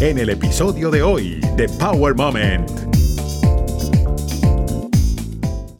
en 0.00 0.16
el 0.16 0.30
episodio 0.30 0.90
de 0.90 1.02
hoy 1.02 1.42
de 1.56 1.68
Power 1.78 2.14
Moment. 2.14 2.70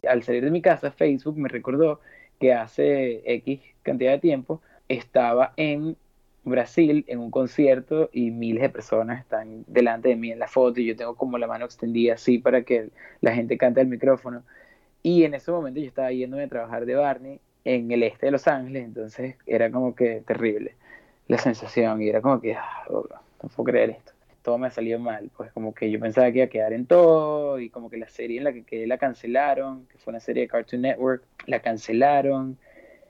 Al 0.07 0.23
salir 0.23 0.45
de 0.45 0.51
mi 0.51 0.61
casa, 0.61 0.91
Facebook 0.91 1.39
me 1.39 1.49
recordó 1.49 2.01
que 2.39 2.53
hace 2.53 3.23
X 3.25 3.61
cantidad 3.83 4.13
de 4.13 4.19
tiempo 4.19 4.61
estaba 4.89 5.55
en 5.57 5.97
Brasil 6.45 7.03
en 7.09 7.19
un 7.19 7.31
concierto 7.31 8.11
y 8.13 8.31
miles 8.31 8.61
de 8.61 8.69
personas 8.69 9.21
están 9.21 9.65
delante 9.67 10.11
de 10.11 10.17
mí 10.17 10.31
en 10.31 10.39
la 10.39 10.49
foto 10.49 10.81
y 10.81 10.87
yo 10.87 10.97
tengo 10.97 11.15
como 11.15 11.39
la 11.39 11.47
mano 11.47 11.65
extendida 11.65 12.15
así 12.15 12.39
para 12.39 12.61
que 12.63 12.91
la 13.23 13.33
gente 13.33 13.57
cante 13.57 13.81
el 13.81 13.87
micrófono. 13.87 14.43
Y 15.03 15.25
en 15.25 15.33
ese 15.33 15.51
momento 15.51 15.81
yo 15.81 15.87
estaba 15.87 16.13
yéndome 16.13 16.43
a 16.43 16.49
trabajar 16.49 16.85
de 16.85 16.95
Barney 16.95 17.41
en 17.65 17.91
el 17.91 18.03
este 18.03 18.27
de 18.27 18.33
Los 18.33 18.47
Ángeles, 18.47 18.85
entonces 18.85 19.37
era 19.47 19.71
como 19.71 19.95
que 19.95 20.23
terrible 20.27 20.75
la 21.27 21.39
sensación 21.39 22.03
y 22.03 22.09
era 22.11 22.21
como 22.21 22.39
que, 22.39 22.55
ah, 22.55 22.85
no 22.91 23.49
puedo 23.49 23.71
creer 23.71 23.91
esto. 23.91 24.10
Todo 24.43 24.59
me 24.59 24.69
ha 24.69 24.71
salido 24.71 24.99
mal, 24.99 25.31
pues 25.37 25.53
como 25.53 25.75
que 25.75 25.91
yo 25.91 26.01
pensaba 26.01 26.31
que 26.33 26.39
iba 26.39 26.47
a 26.47 26.49
quedar 26.49 26.73
en 26.73 26.87
todo 26.87 27.59
y 27.59 27.69
como 27.69 27.91
que 27.91 27.99
la 27.99 28.09
serie 28.09 28.39
en 28.39 28.45
la 28.45 28.53
que 28.53 28.65
quedé 28.65 28.87
la 28.87 28.97
cancelaron, 28.97 29.87
que 29.87 29.99
fue 29.99 30.13
una 30.13 30.21
serie 30.21 30.45
de 30.45 30.49
Cartoon 30.49 30.83
Network, 30.83 31.25
la 31.47 31.61
cancelaron, 31.61 32.57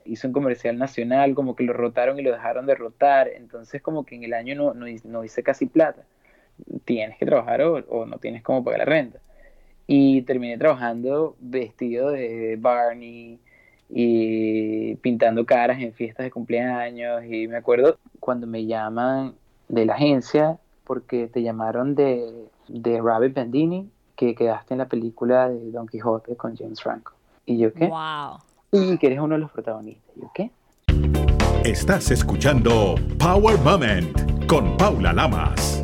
hizo 0.03 0.27
un 0.27 0.33
comercial 0.33 0.77
nacional, 0.77 1.33
como 1.33 1.55
que 1.55 1.63
lo 1.63 1.73
rotaron 1.73 2.19
y 2.19 2.23
lo 2.23 2.31
dejaron 2.31 2.65
de 2.65 2.75
rotar, 2.75 3.29
entonces 3.29 3.81
como 3.81 4.05
que 4.05 4.15
en 4.15 4.23
el 4.23 4.33
año 4.33 4.55
no, 4.55 4.73
no, 4.73 5.23
hice 5.23 5.43
casi 5.43 5.67
plata. 5.67 6.03
Tienes 6.85 7.17
que 7.17 7.25
trabajar 7.25 7.61
o, 7.61 7.75
o 7.75 8.05
no 8.05 8.17
tienes 8.17 8.43
como 8.43 8.63
pagar 8.63 8.79
la 8.79 8.85
renta. 8.85 9.19
Y 9.87 10.23
terminé 10.23 10.57
trabajando 10.57 11.35
vestido 11.39 12.11
de 12.11 12.57
Barney, 12.59 13.39
y 13.93 14.95
pintando 14.95 15.45
caras 15.45 15.81
en 15.81 15.93
fiestas 15.93 16.23
de 16.23 16.31
cumpleaños. 16.31 17.23
Y 17.25 17.47
me 17.47 17.57
acuerdo 17.57 17.97
cuando 18.19 18.47
me 18.47 18.65
llaman 18.65 19.35
de 19.67 19.85
la 19.85 19.93
agencia, 19.95 20.57
porque 20.91 21.29
te 21.29 21.41
llamaron 21.41 21.95
de, 21.95 22.49
de 22.67 23.01
Rabbit 23.01 23.33
Bandini, 23.33 23.89
que 24.13 24.35
quedaste 24.35 24.73
en 24.73 24.79
la 24.79 24.89
película 24.89 25.47
de 25.47 25.71
Don 25.71 25.87
Quijote 25.87 26.35
con 26.35 26.53
James 26.57 26.83
Franco. 26.83 27.13
¿Y 27.45 27.59
yo 27.59 27.71
qué? 27.73 27.87
¡Wow! 27.87 28.39
Y 28.73 28.97
que 28.97 29.07
eres 29.07 29.19
uno 29.19 29.35
de 29.35 29.39
los 29.39 29.51
protagonistas. 29.51 30.17
¿Y 30.17 30.19
yo 30.19 30.31
qué? 30.35 30.51
Estás 31.63 32.11
escuchando 32.11 32.95
Power 33.17 33.57
Moment 33.59 34.45
con 34.47 34.75
Paula 34.75 35.13
Lamas. 35.13 35.81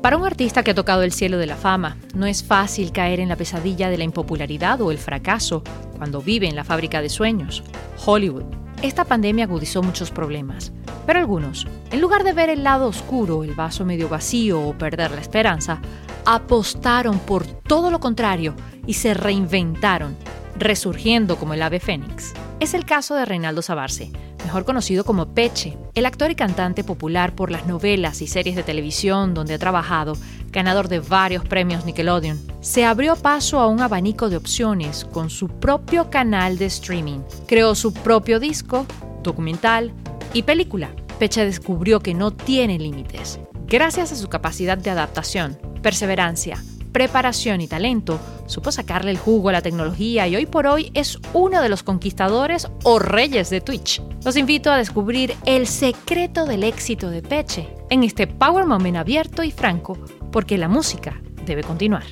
Para 0.00 0.16
un 0.16 0.24
artista 0.24 0.62
que 0.62 0.70
ha 0.70 0.74
tocado 0.74 1.02
el 1.02 1.12
cielo 1.12 1.36
de 1.36 1.44
la 1.44 1.56
fama, 1.56 1.98
no 2.14 2.24
es 2.24 2.42
fácil 2.42 2.92
caer 2.92 3.20
en 3.20 3.28
la 3.28 3.36
pesadilla 3.36 3.90
de 3.90 3.98
la 3.98 4.04
impopularidad 4.04 4.80
o 4.80 4.90
el 4.90 4.96
fracaso 4.96 5.62
cuando 5.98 6.22
vive 6.22 6.48
en 6.48 6.56
la 6.56 6.64
fábrica 6.64 7.02
de 7.02 7.10
sueños, 7.10 7.62
Hollywood. 8.06 8.67
Esta 8.80 9.04
pandemia 9.04 9.46
agudizó 9.46 9.82
muchos 9.82 10.12
problemas, 10.12 10.72
pero 11.04 11.18
algunos, 11.18 11.66
en 11.90 12.00
lugar 12.00 12.22
de 12.22 12.32
ver 12.32 12.48
el 12.48 12.62
lado 12.62 12.86
oscuro, 12.86 13.42
el 13.42 13.54
vaso 13.54 13.84
medio 13.84 14.08
vacío 14.08 14.60
o 14.60 14.78
perder 14.78 15.10
la 15.10 15.20
esperanza, 15.20 15.80
apostaron 16.24 17.18
por 17.18 17.44
todo 17.44 17.90
lo 17.90 17.98
contrario 17.98 18.54
y 18.86 18.94
se 18.94 19.14
reinventaron, 19.14 20.16
resurgiendo 20.58 21.36
como 21.36 21.54
el 21.54 21.62
ave 21.62 21.80
fénix. 21.80 22.32
Es 22.60 22.74
el 22.74 22.84
caso 22.84 23.14
de 23.14 23.24
Reinaldo 23.24 23.62
Sabarce, 23.62 24.10
mejor 24.44 24.64
conocido 24.64 25.04
como 25.04 25.34
Peche, 25.34 25.76
el 25.94 26.06
actor 26.06 26.30
y 26.30 26.34
cantante 26.34 26.84
popular 26.84 27.34
por 27.34 27.50
las 27.50 27.66
novelas 27.66 28.22
y 28.22 28.26
series 28.26 28.56
de 28.56 28.62
televisión 28.62 29.34
donde 29.34 29.54
ha 29.54 29.58
trabajado, 29.58 30.16
ganador 30.50 30.88
de 30.88 31.00
varios 31.00 31.44
premios 31.44 31.84
Nickelodeon, 31.84 32.40
se 32.60 32.84
abrió 32.84 33.16
paso 33.16 33.60
a 33.60 33.68
un 33.68 33.80
abanico 33.80 34.28
de 34.28 34.36
opciones 34.36 35.04
con 35.04 35.30
su 35.30 35.48
propio 35.48 36.10
canal 36.10 36.58
de 36.58 36.66
streaming. 36.66 37.20
Creó 37.46 37.74
su 37.74 37.92
propio 37.92 38.40
disco, 38.40 38.86
documental 39.22 39.92
y 40.32 40.42
película. 40.42 40.90
Peche 41.18 41.44
descubrió 41.44 42.00
que 42.00 42.14
no 42.14 42.32
tiene 42.32 42.78
límites. 42.78 43.40
Gracias 43.66 44.12
a 44.12 44.16
su 44.16 44.28
capacidad 44.28 44.78
de 44.78 44.90
adaptación, 44.90 45.58
perseverancia, 45.82 46.62
preparación 46.92 47.60
y 47.60 47.68
talento, 47.68 48.18
supo 48.46 48.72
sacarle 48.72 49.10
el 49.10 49.18
jugo 49.18 49.48
a 49.48 49.52
la 49.52 49.62
tecnología 49.62 50.26
y 50.28 50.36
hoy 50.36 50.46
por 50.46 50.66
hoy 50.66 50.90
es 50.94 51.18
uno 51.32 51.62
de 51.62 51.68
los 51.68 51.82
conquistadores 51.82 52.68
o 52.84 52.98
reyes 52.98 53.50
de 53.50 53.60
Twitch. 53.60 54.02
Los 54.24 54.36
invito 54.36 54.70
a 54.70 54.76
descubrir 54.76 55.36
el 55.46 55.66
secreto 55.66 56.46
del 56.46 56.64
éxito 56.64 57.10
de 57.10 57.22
Peche 57.22 57.68
en 57.90 58.04
este 58.04 58.26
Power 58.26 58.66
Moment 58.66 58.96
abierto 58.96 59.42
y 59.42 59.50
franco, 59.50 59.98
porque 60.32 60.58
la 60.58 60.68
música 60.68 61.20
debe 61.44 61.62
continuar. 61.62 62.04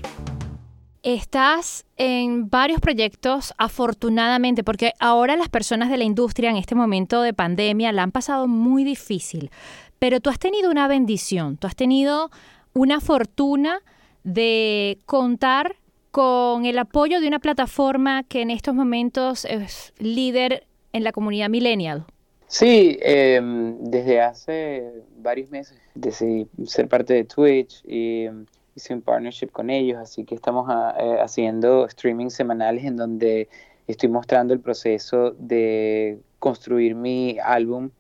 Estás 1.03 1.85
en 1.97 2.51
varios 2.51 2.81
proyectos, 2.81 3.55
afortunadamente, 3.59 4.65
porque 4.65 4.93
ahora 4.99 5.37
las 5.37 5.49
personas 5.49 5.89
de 5.89 5.99
la 5.99 6.05
industria 6.05 6.51
en 6.51 6.57
este 6.57 6.75
momento 6.75 7.23
de 7.23 7.33
pandemia 7.33 7.93
la 7.93 8.03
han 8.03 8.11
pasado 8.11 8.49
muy 8.49 8.83
difícil, 8.83 9.53
pero 10.01 10.21
tú 10.21 10.31
has 10.31 10.41
tenido 10.41 10.69
una 10.69 10.89
bendición, 10.89 11.59
tú 11.59 11.69
has 11.69 11.77
tenido 11.77 12.31
una 12.73 13.01
fortuna 13.01 13.83
de 14.27 14.99
contar 15.07 15.77
con 16.11 16.67
el 16.67 16.79
apoyo 16.79 17.21
de 17.21 17.29
una 17.29 17.39
plataforma 17.39 18.25
que 18.25 18.43
en 18.43 18.51
estos 18.51 18.75
momentos 18.75 19.45
es 19.45 19.93
líder 19.99 20.67
en 20.93 21.05
la 21.05 21.13
comunidad 21.13 21.49
millennial. 21.49 22.05
Sí, 22.49 22.99
em, 23.03 23.79
desde 23.85 24.21
hace 24.21 25.05
varios 25.19 25.49
meses 25.51 25.79
decidí 25.95 26.49
ser 26.65 26.89
parte 26.89 27.15
de 27.15 27.25
Twitch 27.25 27.85
y 27.87 28.27
hice 28.75 28.95
un 28.95 29.03
partnership 29.03 29.51
con 29.53 29.71
ellos, 29.71 29.99
así 29.99 30.25
que 30.25 30.35
estamos 30.35 30.67
ah, 30.69 30.97
eh, 30.99 31.19
haciendo 31.21 31.87
streaming 31.87 32.31
semanales 32.31 32.85
en 32.85 32.97
donde 32.97 33.49
estoy 33.87 34.09
mostrando 34.09 34.53
el 34.55 34.61
proceso 34.61 35.37
de 35.39 36.19
construir 36.41 36.97
mi 36.97 37.39
álbum 37.45 37.91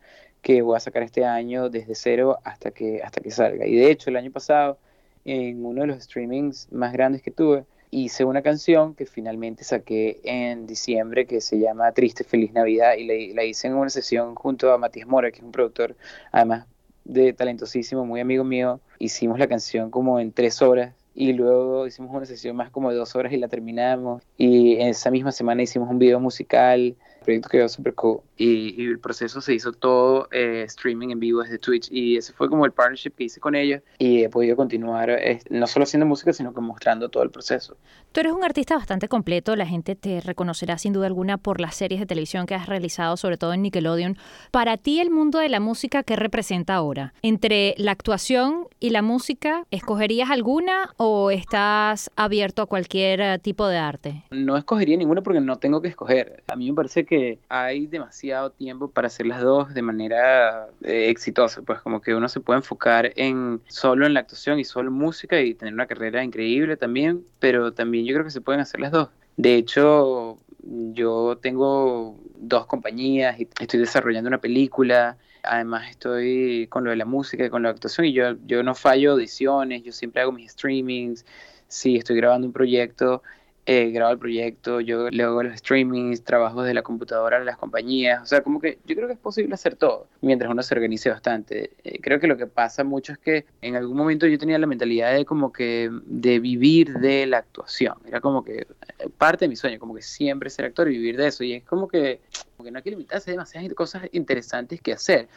que 0.42 0.60
voy 0.62 0.76
a 0.76 0.80
sacar 0.80 1.04
este 1.04 1.24
año 1.24 1.70
desde 1.70 1.94
cero 1.94 2.38
hasta 2.42 2.72
que, 2.72 3.00
hasta 3.02 3.20
que 3.20 3.30
salga. 3.30 3.64
Y 3.64 3.76
de 3.76 3.90
hecho, 3.92 4.10
el 4.10 4.16
año 4.16 4.32
pasado 4.32 4.78
en 5.26 5.64
uno 5.64 5.82
de 5.82 5.88
los 5.88 6.04
streamings 6.04 6.68
más 6.70 6.92
grandes 6.92 7.20
que 7.20 7.32
tuve, 7.32 7.64
hice 7.90 8.24
una 8.24 8.42
canción 8.42 8.94
que 8.94 9.06
finalmente 9.06 9.64
saqué 9.64 10.20
en 10.22 10.66
diciembre 10.66 11.26
que 11.26 11.40
se 11.40 11.58
llama 11.58 11.90
Triste 11.92 12.24
Feliz 12.24 12.52
Navidad 12.52 12.94
y 12.96 13.34
la, 13.34 13.44
hice 13.44 13.66
en 13.66 13.74
una 13.74 13.90
sesión 13.90 14.34
junto 14.36 14.72
a 14.72 14.78
Matías 14.78 15.08
Mora, 15.08 15.30
que 15.30 15.38
es 15.38 15.42
un 15.42 15.52
productor 15.52 15.96
además 16.30 16.66
de 17.04 17.32
talentosísimo, 17.32 18.06
muy 18.06 18.20
amigo 18.20 18.44
mío. 18.44 18.80
Hicimos 18.98 19.38
la 19.38 19.48
canción 19.48 19.90
como 19.90 20.20
en 20.20 20.32
tres 20.32 20.62
horas 20.62 20.94
y 21.14 21.32
luego 21.32 21.86
hicimos 21.86 22.14
una 22.14 22.26
sesión 22.26 22.54
más 22.54 22.70
como 22.70 22.90
de 22.90 22.96
dos 22.96 23.16
horas 23.16 23.32
y 23.32 23.36
la 23.36 23.48
terminamos. 23.48 24.22
Y 24.36 24.74
en 24.74 24.88
esa 24.88 25.10
misma 25.10 25.32
semana 25.32 25.62
hicimos 25.62 25.90
un 25.90 25.98
video 25.98 26.20
musical, 26.20 26.94
proyecto 27.24 27.48
que 27.48 27.58
quedó 27.58 27.68
súper 27.68 27.94
cool. 27.94 28.20
Y, 28.36 28.86
el 28.86 28.98
proceso 28.98 29.40
se 29.40 29.54
hizo 29.54 29.72
todo 29.72 30.28
eh, 30.30 30.64
streaming 30.66 31.08
en 31.10 31.20
vivo 31.20 31.42
desde 31.42 31.58
Twitch 31.58 31.88
y 31.90 32.16
ese 32.16 32.32
fue 32.32 32.48
como 32.48 32.66
el 32.66 32.72
partnership 32.72 33.12
que 33.12 33.24
hice 33.24 33.40
con 33.40 33.54
ellos 33.54 33.82
y 33.98 34.24
he 34.24 34.28
podido 34.28 34.56
continuar 34.56 35.10
eh, 35.10 35.40
no 35.50 35.66
solo 35.66 35.84
haciendo 35.84 36.06
música, 36.06 36.32
sino 36.32 36.52
que 36.52 36.60
mostrando 36.60 37.08
todo 37.08 37.22
el 37.22 37.30
proceso. 37.30 37.76
Tú 38.12 38.20
eres 38.20 38.32
un 38.32 38.44
artista 38.44 38.76
bastante 38.76 39.08
completo, 39.08 39.56
la 39.56 39.66
gente 39.66 39.94
te 39.94 40.20
reconocerá 40.20 40.78
sin 40.78 40.92
duda 40.92 41.06
alguna 41.06 41.38
por 41.38 41.60
las 41.60 41.74
series 41.74 42.00
de 42.00 42.06
televisión 42.06 42.46
que 42.46 42.54
has 42.54 42.66
realizado, 42.66 43.16
sobre 43.16 43.36
todo 43.36 43.52
en 43.52 43.62
Nickelodeon. 43.62 44.16
Para 44.50 44.76
ti, 44.76 45.00
el 45.00 45.10
mundo 45.10 45.38
de 45.38 45.48
la 45.48 45.60
música, 45.60 46.02
¿qué 46.02 46.16
representa 46.16 46.74
ahora? 46.74 47.14
Entre 47.22 47.74
la 47.78 47.92
actuación 47.92 48.68
y 48.80 48.90
la 48.90 49.02
música, 49.02 49.66
¿escogerías 49.70 50.30
alguna 50.30 50.94
o 50.96 51.30
estás 51.30 52.10
abierto 52.16 52.62
a 52.62 52.66
cualquier 52.66 53.20
eh, 53.20 53.38
tipo 53.38 53.66
de 53.68 53.78
arte? 53.78 54.24
No 54.30 54.56
escogería 54.56 54.96
ninguna 54.96 55.22
porque 55.22 55.40
no 55.40 55.58
tengo 55.58 55.82
que 55.82 55.88
escoger. 55.88 56.42
A 56.48 56.56
mí 56.56 56.70
me 56.70 56.74
parece 56.74 57.04
que 57.04 57.38
hay 57.48 57.86
demasiado 57.86 58.25
tiempo 58.56 58.90
para 58.90 59.06
hacer 59.08 59.26
las 59.26 59.40
dos 59.42 59.74
de 59.74 59.82
manera 59.82 60.68
eh, 60.82 61.08
exitosa, 61.08 61.62
pues 61.62 61.80
como 61.80 62.00
que 62.00 62.14
uno 62.14 62.28
se 62.28 62.40
puede 62.40 62.58
enfocar 62.58 63.12
en 63.16 63.60
solo 63.68 64.06
en 64.06 64.14
la 64.14 64.20
actuación 64.20 64.58
y 64.58 64.64
solo 64.64 64.88
en 64.88 64.94
música 64.94 65.40
y 65.40 65.54
tener 65.54 65.74
una 65.74 65.86
carrera 65.86 66.22
increíble 66.22 66.76
también, 66.76 67.24
pero 67.38 67.72
también 67.72 68.04
yo 68.04 68.14
creo 68.14 68.24
que 68.24 68.30
se 68.30 68.40
pueden 68.40 68.60
hacer 68.60 68.80
las 68.80 68.92
dos. 68.92 69.08
De 69.36 69.54
hecho, 69.56 70.38
yo 70.62 71.38
tengo 71.40 72.18
dos 72.36 72.66
compañías 72.66 73.38
y 73.38 73.48
estoy 73.60 73.80
desarrollando 73.80 74.28
una 74.28 74.40
película. 74.40 75.16
Además 75.42 75.90
estoy 75.90 76.66
con 76.68 76.84
lo 76.84 76.90
de 76.90 76.96
la 76.96 77.04
música 77.04 77.44
y 77.44 77.50
con 77.50 77.62
la 77.62 77.70
actuación 77.70 78.06
y 78.06 78.12
yo, 78.12 78.36
yo 78.46 78.62
no 78.62 78.74
fallo 78.74 79.12
audiciones, 79.12 79.82
yo 79.84 79.92
siempre 79.92 80.22
hago 80.22 80.32
mis 80.32 80.52
streamings. 80.52 81.24
Si 81.68 81.96
estoy 81.96 82.16
grabando 82.16 82.46
un 82.46 82.52
proyecto, 82.52 83.22
eh, 83.68 83.90
grabo 83.90 84.12
el 84.12 84.18
proyecto, 84.20 84.80
yo 84.80 85.10
le 85.10 85.24
hago 85.24 85.42
los 85.42 85.58
streamings, 85.58 86.22
trabajos 86.22 86.64
de 86.64 86.72
la 86.72 86.82
computadora 86.82 87.40
de 87.40 87.44
las 87.44 87.56
compañías, 87.56 88.22
o 88.22 88.26
sea, 88.26 88.40
como 88.40 88.60
que 88.60 88.78
yo 88.86 88.94
creo 88.94 89.08
que 89.08 89.14
es 89.14 89.18
posible 89.18 89.54
hacer 89.54 89.74
todo 89.74 90.06
mientras 90.20 90.48
uno 90.48 90.62
se 90.62 90.72
organice 90.72 91.10
bastante. 91.10 91.72
Eh, 91.82 91.98
creo 92.00 92.20
que 92.20 92.28
lo 92.28 92.36
que 92.36 92.46
pasa 92.46 92.84
mucho 92.84 93.12
es 93.12 93.18
que 93.18 93.44
en 93.62 93.74
algún 93.74 93.96
momento 93.96 94.28
yo 94.28 94.38
tenía 94.38 94.56
la 94.56 94.68
mentalidad 94.68 95.12
de 95.12 95.24
como 95.24 95.52
que 95.52 95.90
de 96.04 96.38
vivir 96.38 96.94
de 96.94 97.26
la 97.26 97.38
actuación, 97.38 97.96
era 98.06 98.20
como 98.20 98.44
que 98.44 98.58
eh, 98.58 99.08
parte 99.18 99.46
de 99.46 99.48
mi 99.48 99.56
sueño, 99.56 99.80
como 99.80 99.96
que 99.96 100.02
siempre 100.02 100.48
ser 100.48 100.66
actor 100.66 100.86
y 100.88 100.92
vivir 100.92 101.16
de 101.16 101.26
eso, 101.26 101.42
y 101.42 101.54
es 101.54 101.64
como 101.64 101.88
que, 101.88 102.20
como 102.56 102.64
que 102.64 102.70
no 102.70 102.78
hay 102.78 102.84
que 102.84 102.90
limitarse, 102.90 103.30
hay 103.30 103.34
demasiadas 103.34 103.74
cosas 103.74 104.04
interesantes 104.12 104.80
que 104.80 104.92
hacer 104.92 105.28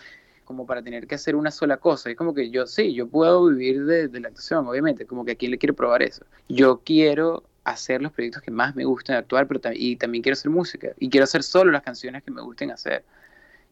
como 0.45 0.67
para 0.67 0.81
tener 0.81 1.05
que 1.05 1.13
hacer 1.13 1.35
una 1.35 1.51
sola 1.51 1.77
cosa. 1.77 2.09
Es 2.09 2.15
como 2.15 2.33
que 2.33 2.49
yo 2.49 2.65
sí, 2.65 2.95
yo 2.95 3.07
puedo 3.07 3.45
vivir 3.45 3.85
de, 3.85 4.07
de, 4.07 4.19
la 4.19 4.29
actuación, 4.29 4.67
obviamente, 4.67 5.05
como 5.05 5.23
que 5.23 5.33
a 5.33 5.35
quién 5.35 5.51
le 5.51 5.59
quiero 5.59 5.75
probar 5.75 6.01
eso. 6.01 6.25
Yo 6.47 6.81
quiero 6.83 7.43
hacer 7.71 8.01
los 8.01 8.11
proyectos 8.11 8.41
que 8.41 8.51
más 8.51 8.75
me 8.75 8.85
gustan 8.85 9.17
actuar, 9.17 9.47
pero 9.47 9.59
y 9.73 9.95
también 9.95 10.21
quiero 10.23 10.33
hacer 10.33 10.51
música 10.51 10.89
y 10.99 11.09
quiero 11.09 11.23
hacer 11.25 11.43
solo 11.43 11.71
las 11.71 11.83
canciones 11.83 12.23
que 12.23 12.31
me 12.31 12.41
gusten 12.41 12.71
hacer. 12.71 13.03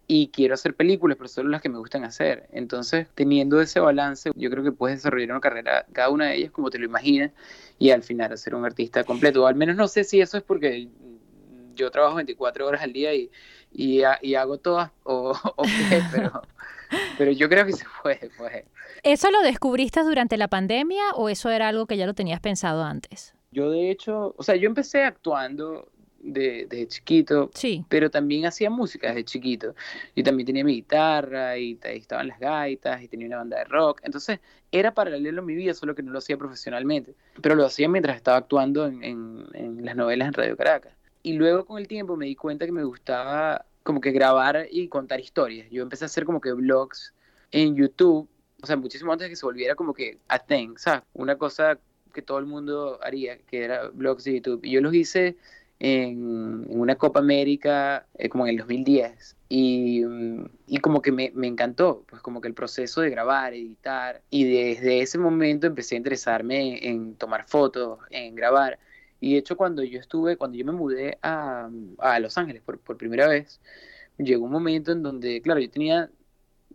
y 0.10 0.30
quiero 0.30 0.54
hacer 0.54 0.74
películas, 0.76 1.18
pero 1.18 1.28
solo 1.28 1.50
las 1.50 1.62
que 1.62 1.70
me 1.70 1.78
gustan 1.80 2.06
hacer. 2.06 2.48
Entonces, 2.54 3.08
teniendo 3.16 3.60
ese 3.62 3.80
balance, 3.82 4.32
yo 4.36 4.50
creo 4.50 4.64
que 4.64 4.72
puedes 4.72 5.00
desarrollar 5.00 5.32
una 5.32 5.42
carrera, 5.42 5.86
cada 5.92 6.10
una 6.10 6.28
de 6.28 6.36
ellas 6.38 6.52
como 6.52 6.70
te 6.70 6.80
lo 6.80 6.86
imaginas, 6.86 7.32
y 7.78 7.92
al 7.92 8.04
final 8.04 8.38
ser 8.38 8.56
un 8.56 8.66
artista 8.66 9.04
completo. 9.04 9.44
O 9.44 9.48
al 9.48 9.56
menos 9.56 9.76
no 9.76 9.88
sé 9.90 10.04
si 10.06 10.22
eso 10.22 10.38
es 10.38 10.44
porque 10.44 10.88
yo 11.76 11.92
trabajo 11.92 12.16
24 12.16 12.66
horas 12.68 12.82
al 12.82 12.94
día 12.94 13.14
y, 13.14 13.30
y, 13.72 14.02
y 14.22 14.36
hago 14.36 14.58
todas, 14.60 14.92
o, 15.04 15.32
o 15.58 15.64
qué, 15.90 16.02
pero, 16.12 16.42
pero 17.18 17.32
yo 17.32 17.50
creo 17.50 17.66
que 17.66 17.74
se 17.74 17.86
puede, 18.02 18.30
pues. 18.38 18.64
¿Eso 19.04 19.30
lo 19.32 19.42
descubriste 19.42 20.02
durante 20.04 20.38
la 20.38 20.48
pandemia 20.48 21.12
o 21.16 21.30
eso 21.30 21.50
era 21.52 21.68
algo 21.68 21.86
que 21.86 21.98
ya 21.98 22.06
lo 22.06 22.14
tenías 22.14 22.40
pensado 22.40 22.84
antes? 22.84 23.34
Yo 23.58 23.72
de 23.72 23.90
hecho, 23.90 24.36
o 24.38 24.44
sea, 24.44 24.56
yo 24.56 24.68
empecé 24.68 25.04
actuando 25.04 25.90
de, 26.20 26.86
chiquito, 26.88 27.50
sí. 27.56 27.84
pero 27.90 28.12
también 28.12 28.46
hacía 28.46 28.70
música 28.70 29.08
desde 29.08 29.24
chiquito. 29.24 29.74
Yo 30.16 30.24
también 30.24 30.46
tenía 30.46 30.64
mi 30.64 30.76
guitarra 30.76 31.58
y, 31.58 31.80
estaban 31.86 32.28
las 32.28 32.40
gaitas 32.40 33.02
y 33.02 33.08
tenía 33.08 33.26
una 33.26 33.38
banda 33.38 33.58
de 33.58 33.64
rock. 33.64 34.02
Entonces 34.04 34.40
era 34.72 34.94
paralelo 34.94 35.42
a 35.42 35.44
mi 35.44 35.56
vida, 35.56 35.74
solo 35.74 35.96
que 35.96 36.04
no 36.04 36.12
lo 36.12 36.20
hacía 36.20 36.38
profesionalmente. 36.38 37.16
Pero 37.42 37.56
lo 37.56 37.66
hacía 37.66 37.90
mientras 37.90 38.16
estaba 38.16 38.38
actuando 38.38 38.86
en, 38.86 39.48
en 39.54 39.84
las 39.84 39.96
novelas 39.96 40.28
en 40.28 40.34
Radio 40.36 40.56
Caracas. 40.56 40.94
Y 41.24 41.34
luego 41.34 41.66
con 41.66 41.80
el 41.80 41.88
tiempo 41.88 42.16
me 42.16 42.28
di 42.28 42.36
cuenta 42.36 42.68
que 42.68 42.72
me 42.72 42.84
gustaba 42.84 43.66
como 43.82 44.02
que 44.02 44.12
grabar 44.12 44.68
y 44.70 44.88
contar 44.88 45.20
historias. 45.20 45.68
Yo 45.72 45.82
empecé 45.82 46.06
a 46.06 46.08
hacer 46.08 46.26
como 46.26 46.42
que 46.42 46.54
vlogs 46.54 47.16
en 47.50 47.76
YouTube, 47.76 48.30
o 48.62 48.68
sea, 48.68 48.78
muchísimo 48.78 49.12
antes 49.12 49.26
de 49.26 49.30
que 49.30 49.36
se 49.36 49.48
volviera 49.48 49.74
como 49.74 49.96
que 49.96 50.20
a 50.28 50.38
thing, 50.38 50.76
¿sabes? 50.78 51.02
Una 51.14 51.40
cosa 51.40 51.80
que 52.18 52.24
todo 52.24 52.40
el 52.40 52.48
mundo 52.48 53.00
haría, 53.04 53.38
que 53.38 53.64
era 53.64 53.90
vlogs 53.90 54.24
de 54.24 54.34
YouTube. 54.34 54.62
Y 54.64 54.72
yo 54.72 54.82
los 54.82 54.92
hice 54.96 55.38
en, 55.78 56.66
una 56.68 56.96
Copa 56.96 57.20
América 57.20 58.08
eh, 58.18 58.28
como 58.28 58.48
en 58.48 58.54
el 58.54 58.58
2010 58.58 59.36
y, 59.50 60.02
y 60.66 60.80
como 60.80 61.04
que 61.04 61.12
me, 61.12 61.32
me, 61.36 61.46
encantó, 61.46 62.06
pues 62.10 62.24
como 62.24 62.42
que 62.42 62.48
el 62.48 62.56
proceso 62.56 63.02
de 63.02 63.12
grabar, 63.12 63.54
editar. 63.54 64.24
Y 64.32 64.46
desde 64.46 65.02
ese 65.02 65.20
momento 65.20 65.68
empecé 65.68 65.94
a 65.94 66.00
interesarme 66.00 66.88
en 66.88 67.14
tomar 67.14 67.46
fotos, 67.48 68.00
en 68.10 68.34
grabar. 68.34 68.80
Y 69.20 69.34
de 69.34 69.38
hecho 69.38 69.56
cuando 69.56 69.84
yo 69.84 70.00
estuve, 70.00 70.38
cuando 70.38 70.58
yo 70.58 70.66
me 70.66 70.72
mudé 70.72 71.20
a, 71.22 71.70
a 72.00 72.20
Los 72.20 72.36
Ángeles 72.40 72.64
por, 72.64 72.80
por 72.80 72.98
primera 72.98 73.28
vez, 73.28 73.62
llegó 74.18 74.46
un 74.46 74.52
momento 74.52 74.92
en 74.92 75.04
donde, 75.04 75.40
claro, 75.44 75.60
yo 75.60 75.70
tenía 75.70 76.10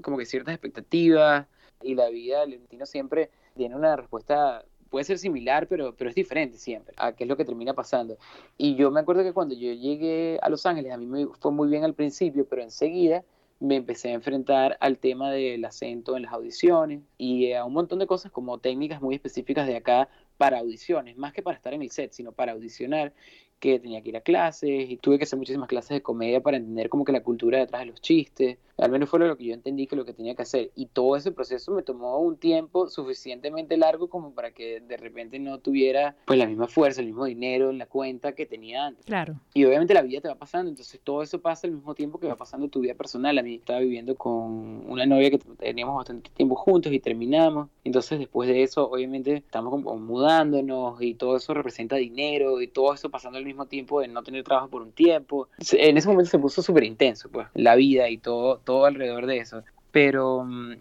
como 0.02 0.18
que 0.18 0.24
ciertas 0.24 0.54
expectativas 0.54 1.48
y 1.82 1.96
la 1.96 2.08
vida 2.10 2.46
del 2.46 2.60
siempre 2.84 3.30
tiene 3.56 3.76
una 3.76 3.96
respuesta 3.96 4.64
puede 4.92 5.04
ser 5.06 5.18
similar, 5.18 5.66
pero, 5.68 5.94
pero 5.96 6.10
es 6.10 6.14
diferente 6.14 6.58
siempre 6.58 6.94
a 6.98 7.12
qué 7.12 7.24
es 7.24 7.28
lo 7.28 7.38
que 7.38 7.46
termina 7.46 7.72
pasando. 7.72 8.18
Y 8.58 8.76
yo 8.76 8.90
me 8.90 9.00
acuerdo 9.00 9.22
que 9.22 9.32
cuando 9.32 9.54
yo 9.54 9.72
llegué 9.72 10.38
a 10.42 10.50
Los 10.50 10.66
Ángeles, 10.66 10.92
a 10.92 10.98
mí 10.98 11.06
me 11.06 11.26
fue 11.40 11.50
muy 11.50 11.68
bien 11.68 11.82
al 11.82 11.94
principio, 11.94 12.46
pero 12.48 12.62
enseguida 12.62 13.24
me 13.58 13.76
empecé 13.76 14.10
a 14.10 14.12
enfrentar 14.12 14.76
al 14.80 14.98
tema 14.98 15.30
del 15.30 15.64
acento 15.64 16.16
en 16.16 16.24
las 16.24 16.32
audiciones 16.34 17.00
y 17.16 17.52
a 17.52 17.64
un 17.64 17.72
montón 17.72 18.00
de 18.00 18.06
cosas 18.06 18.30
como 18.30 18.58
técnicas 18.58 19.00
muy 19.00 19.14
específicas 19.14 19.66
de 19.66 19.76
acá 19.76 20.10
para 20.36 20.58
audiciones, 20.58 21.16
más 21.16 21.32
que 21.32 21.42
para 21.42 21.56
estar 21.56 21.72
en 21.72 21.80
el 21.80 21.90
set, 21.90 22.12
sino 22.12 22.32
para 22.32 22.52
audicionar 22.52 23.14
que 23.60 23.78
tenía 23.78 24.02
que 24.02 24.10
ir 24.10 24.16
a 24.16 24.20
clases 24.20 24.90
y 24.90 24.98
tuve 24.98 25.16
que 25.16 25.24
hacer 25.24 25.38
muchísimas 25.38 25.68
clases 25.68 25.90
de 25.90 26.02
comedia 26.02 26.40
para 26.42 26.58
entender 26.58 26.90
como 26.90 27.04
que 27.04 27.12
la 27.12 27.22
cultura 27.22 27.58
detrás 27.60 27.80
de 27.82 27.86
los 27.86 28.00
chistes. 28.02 28.58
Al 28.78 28.90
menos 28.90 29.08
fue 29.08 29.18
lo 29.20 29.36
que 29.36 29.44
yo 29.44 29.54
entendí 29.54 29.86
que 29.86 29.96
lo 29.96 30.04
que 30.04 30.12
tenía 30.12 30.34
que 30.34 30.42
hacer. 30.42 30.70
Y 30.74 30.86
todo 30.86 31.16
ese 31.16 31.32
proceso 31.32 31.72
me 31.72 31.82
tomó 31.82 32.18
un 32.18 32.36
tiempo 32.36 32.88
suficientemente 32.88 33.76
largo 33.76 34.08
como 34.08 34.32
para 34.32 34.52
que 34.52 34.80
de 34.80 34.96
repente 34.96 35.38
no 35.38 35.58
tuviera 35.58 36.16
pues 36.24 36.38
la 36.38 36.46
misma 36.46 36.66
fuerza, 36.66 37.00
el 37.00 37.08
mismo 37.08 37.24
dinero 37.24 37.70
en 37.70 37.78
la 37.78 37.86
cuenta 37.86 38.32
que 38.32 38.46
tenía 38.46 38.86
antes. 38.86 39.04
Claro. 39.04 39.34
Y 39.54 39.64
obviamente 39.64 39.94
la 39.94 40.02
vida 40.02 40.20
te 40.20 40.28
va 40.28 40.34
pasando, 40.34 40.70
entonces 40.70 41.00
todo 41.02 41.22
eso 41.22 41.40
pasa 41.40 41.66
al 41.66 41.74
mismo 41.74 41.94
tiempo 41.94 42.18
que 42.18 42.26
va 42.26 42.36
pasando 42.36 42.68
tu 42.68 42.80
vida 42.80 42.94
personal. 42.94 43.38
A 43.38 43.42
mí 43.42 43.56
estaba 43.56 43.80
viviendo 43.80 44.16
con 44.16 44.84
una 44.88 45.06
novia 45.06 45.30
que 45.30 45.38
teníamos 45.38 45.96
bastante 45.96 46.30
tiempo 46.30 46.54
juntos 46.54 46.92
y 46.92 47.00
terminamos. 47.00 47.68
Entonces 47.84 48.18
después 48.18 48.48
de 48.48 48.62
eso 48.62 48.90
obviamente 48.90 49.36
estamos 49.36 49.70
como 49.70 49.96
mudándonos 49.96 51.00
y 51.00 51.14
todo 51.14 51.36
eso 51.36 51.54
representa 51.54 51.96
dinero 51.96 52.60
y 52.60 52.68
todo 52.68 52.94
eso 52.94 53.10
pasando 53.10 53.38
al 53.38 53.44
mismo 53.44 53.66
tiempo 53.66 54.00
de 54.00 54.08
no 54.08 54.22
tener 54.22 54.44
trabajo 54.44 54.68
por 54.68 54.82
un 54.82 54.92
tiempo. 54.92 55.48
En 55.72 55.96
ese 55.96 56.08
momento 56.08 56.30
se 56.30 56.38
puso 56.38 56.62
súper 56.62 56.84
intenso, 56.84 57.28
pues, 57.30 57.46
la 57.54 57.74
vida 57.74 58.08
y 58.08 58.18
todo, 58.18 58.60
todo 58.62 58.86
alrededor 58.86 59.26
de 59.26 59.38
eso. 59.38 59.62
Pero 59.90 60.44
mm, 60.44 60.74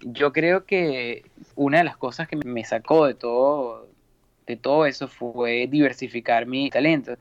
yo 0.00 0.32
creo 0.32 0.64
que 0.66 1.24
una 1.56 1.78
de 1.78 1.84
las 1.84 1.96
cosas 1.96 2.28
que 2.28 2.36
me 2.36 2.64
sacó 2.64 3.06
de 3.06 3.14
todo, 3.14 3.88
de 4.46 4.56
todo 4.56 4.86
eso 4.86 5.08
fue 5.08 5.66
diversificar 5.70 6.46
mi 6.46 6.70
talento. 6.70 7.16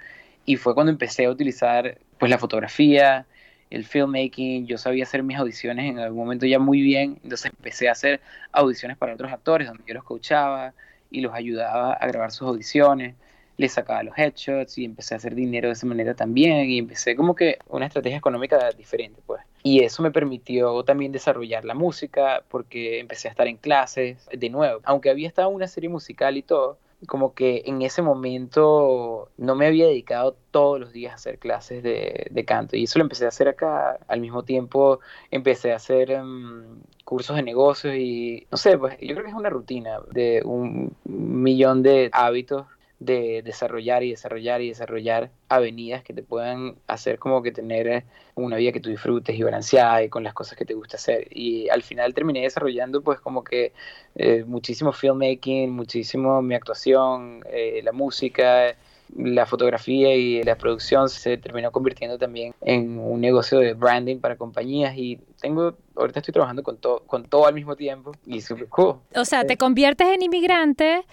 Y 0.46 0.58
fue 0.58 0.74
cuando 0.74 0.92
empecé 0.92 1.26
a 1.26 1.32
utilizar 1.32 1.98
pues 2.20 2.30
la 2.30 2.38
fotografía, 2.38 3.26
el 3.70 3.84
filmmaking, 3.86 4.66
yo 4.66 4.78
sabía 4.78 5.04
hacer 5.04 5.24
mis 5.24 5.38
audiciones 5.38 5.90
en 5.92 6.00
algún 6.00 6.20
momento 6.20 6.46
ya 6.46 6.60
muy 6.60 6.82
bien, 6.82 7.20
entonces 7.24 7.52
empecé 7.52 7.90
a 7.90 7.92
hacer 7.92 8.22
audiciones 8.52 8.98
para 8.98 9.14
otros 9.14 9.32
actores 9.32 9.68
donde 9.68 9.84
yo 9.86 9.94
los 9.94 10.04
coachaba 10.04 10.74
y 11.12 11.22
los 11.22 11.34
ayudaba 11.34 11.94
a 11.94 12.08
grabar 12.08 12.32
sus 12.32 12.48
audiciones 12.48 13.16
le 13.58 13.70
sacaba 13.70 14.04
los 14.04 14.18
headshots 14.18 14.78
y 14.78 14.86
empecé 14.86 15.16
a 15.16 15.18
hacer 15.18 15.34
dinero 15.36 15.68
de 15.68 15.74
esa 15.74 15.88
manera 15.88 16.14
también 16.14 16.70
y 16.70 16.78
empecé 16.78 17.16
como 17.16 17.36
que 17.36 17.58
una 17.68 17.88
estrategia 17.88 18.18
económica 18.18 18.70
diferente 18.72 19.22
pues. 19.26 19.42
Y 19.64 19.84
eso 19.84 20.04
me 20.04 20.12
permitió 20.12 20.84
también 20.84 21.12
desarrollar 21.12 21.66
la 21.66 21.74
música 21.74 22.44
porque 22.50 23.00
empecé 23.00 23.28
a 23.28 23.32
estar 23.32 23.48
en 23.48 23.58
clases 23.58 24.30
de 24.32 24.50
nuevo. 24.50 24.80
Aunque 24.84 25.10
había 25.10 25.28
estado 25.28 25.50
una 25.50 25.68
serie 25.68 25.90
musical 25.90 26.38
y 26.38 26.44
todo, 26.44 26.78
como 27.08 27.34
que 27.34 27.64
en 27.66 27.82
ese 27.82 28.02
momento 28.02 29.30
no 29.38 29.56
me 29.56 29.68
había 29.68 29.88
dedicado 29.88 30.36
todos 30.52 30.80
los 30.80 30.94
días 30.94 31.12
a 31.12 31.16
hacer 31.16 31.38
clases 31.38 31.84
de, 31.84 32.28
de 32.32 32.46
canto 32.46 32.76
y 32.76 32.84
eso 32.84 32.98
lo 32.98 33.06
empecé 33.06 33.26
a 33.26 33.30
hacer 33.30 33.48
acá. 33.48 34.00
Al 34.08 34.22
mismo 34.22 34.44
tiempo 34.44 35.00
empecé 35.32 35.74
a 35.74 35.76
hacer 35.78 36.12
em, 36.12 36.80
cursos 37.04 37.36
de 37.36 37.44
negocios 37.44 37.96
y 37.96 38.48
no 38.52 38.58
sé, 38.58 38.78
pues 38.78 38.98
yo 39.02 39.14
creo 39.14 39.24
que 39.24 39.30
es 39.30 39.36
una 39.36 39.50
rutina 39.50 40.00
de 40.12 40.42
un 40.46 40.96
millón 41.06 41.84
de 41.84 42.10
hábitos 42.14 42.66
de 43.00 43.44
desarrollar 43.44 44.04
y 44.04 44.12
desarrollar 44.12 44.62
y 44.62 44.70
desarrollar 44.70 45.30
avenidas 45.50 46.04
que 46.04 46.14
te 46.14 46.24
puedan 46.24 46.76
hacer 46.88 47.20
como 47.20 47.44
que 47.44 47.52
tener 47.52 47.88
eh, 47.88 48.06
una 48.36 48.58
vida 48.58 48.72
que 48.72 48.80
tú 48.80 48.90
disfrutes 48.90 49.38
y 49.38 49.44
balanceada 49.44 50.04
y 50.04 50.10
con 50.10 50.24
las 50.24 50.34
cosas 50.34 50.58
que 50.58 50.66
te 50.66 50.74
gusta 50.74 50.98
hacer. 50.98 51.28
Y 51.30 51.70
al 51.70 51.84
final 51.84 52.14
terminé 52.14 52.42
desarrollando 52.42 53.02
pues 53.02 53.20
como 53.20 53.44
que 53.44 53.74
eh, 54.16 54.44
muchísimo 54.46 54.92
filmmaking, 54.92 55.70
muchísimo 55.70 56.42
mi 56.42 56.56
actuación, 56.56 57.44
eh, 57.52 57.82
la 57.84 57.92
música, 57.92 58.76
la 59.16 59.46
fotografía 59.46 60.16
y 60.16 60.44
la 60.44 60.58
producción 60.58 61.08
se 61.08 61.38
terminó 61.38 61.72
convirtiendo 61.72 62.18
también 62.18 62.54
en 62.62 63.00
un 63.00 63.22
negocio 63.22 63.60
de 63.60 63.74
branding 63.74 64.18
para 64.18 64.36
compañías 64.36 64.98
y 64.98 65.20
tengo 65.40 65.76
ahorita 65.96 66.20
estoy 66.20 66.34
trabajando 66.34 66.64
con 66.64 66.78
todo 66.78 67.04
con 67.08 67.24
todo 67.26 67.46
al 67.46 67.54
mismo 67.54 67.76
tiempo 67.76 68.12
y 68.26 68.42
super 68.42 68.68
cool. 68.68 68.96
O 69.16 69.26
sea, 69.26 69.46
te 69.46 69.56
conviertes 69.56 70.08
en 70.08 70.24
inmigrante 70.24 71.06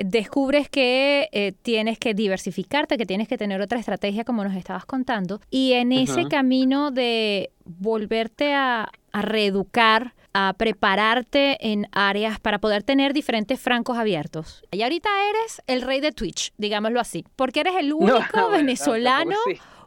descubres 0.00 0.68
que 0.68 1.28
eh, 1.32 1.52
tienes 1.62 1.98
que 1.98 2.14
diversificarte, 2.14 2.96
que 2.96 3.06
tienes 3.06 3.28
que 3.28 3.38
tener 3.38 3.60
otra 3.60 3.78
estrategia 3.78 4.24
como 4.24 4.42
nos 4.42 4.54
estabas 4.54 4.86
contando, 4.86 5.40
y 5.50 5.74
en 5.74 5.92
ese 5.92 6.26
camino 6.26 6.90
de 6.90 7.50
volverte 7.64 8.54
a, 8.54 8.90
reeducar, 9.12 10.14
a 10.32 10.54
prepararte 10.56 11.72
en 11.72 11.86
áreas 11.92 12.40
para 12.40 12.58
poder 12.58 12.82
tener 12.82 13.12
diferentes 13.12 13.60
francos 13.60 13.98
abiertos. 13.98 14.62
Y 14.70 14.82
ahorita 14.82 15.08
eres 15.28 15.62
el 15.66 15.82
rey 15.82 16.00
de 16.00 16.12
Twitch, 16.12 16.52
digámoslo 16.56 17.00
así, 17.00 17.24
porque 17.36 17.60
eres 17.60 17.74
el 17.76 17.92
único 17.92 18.50
venezolano 18.50 19.36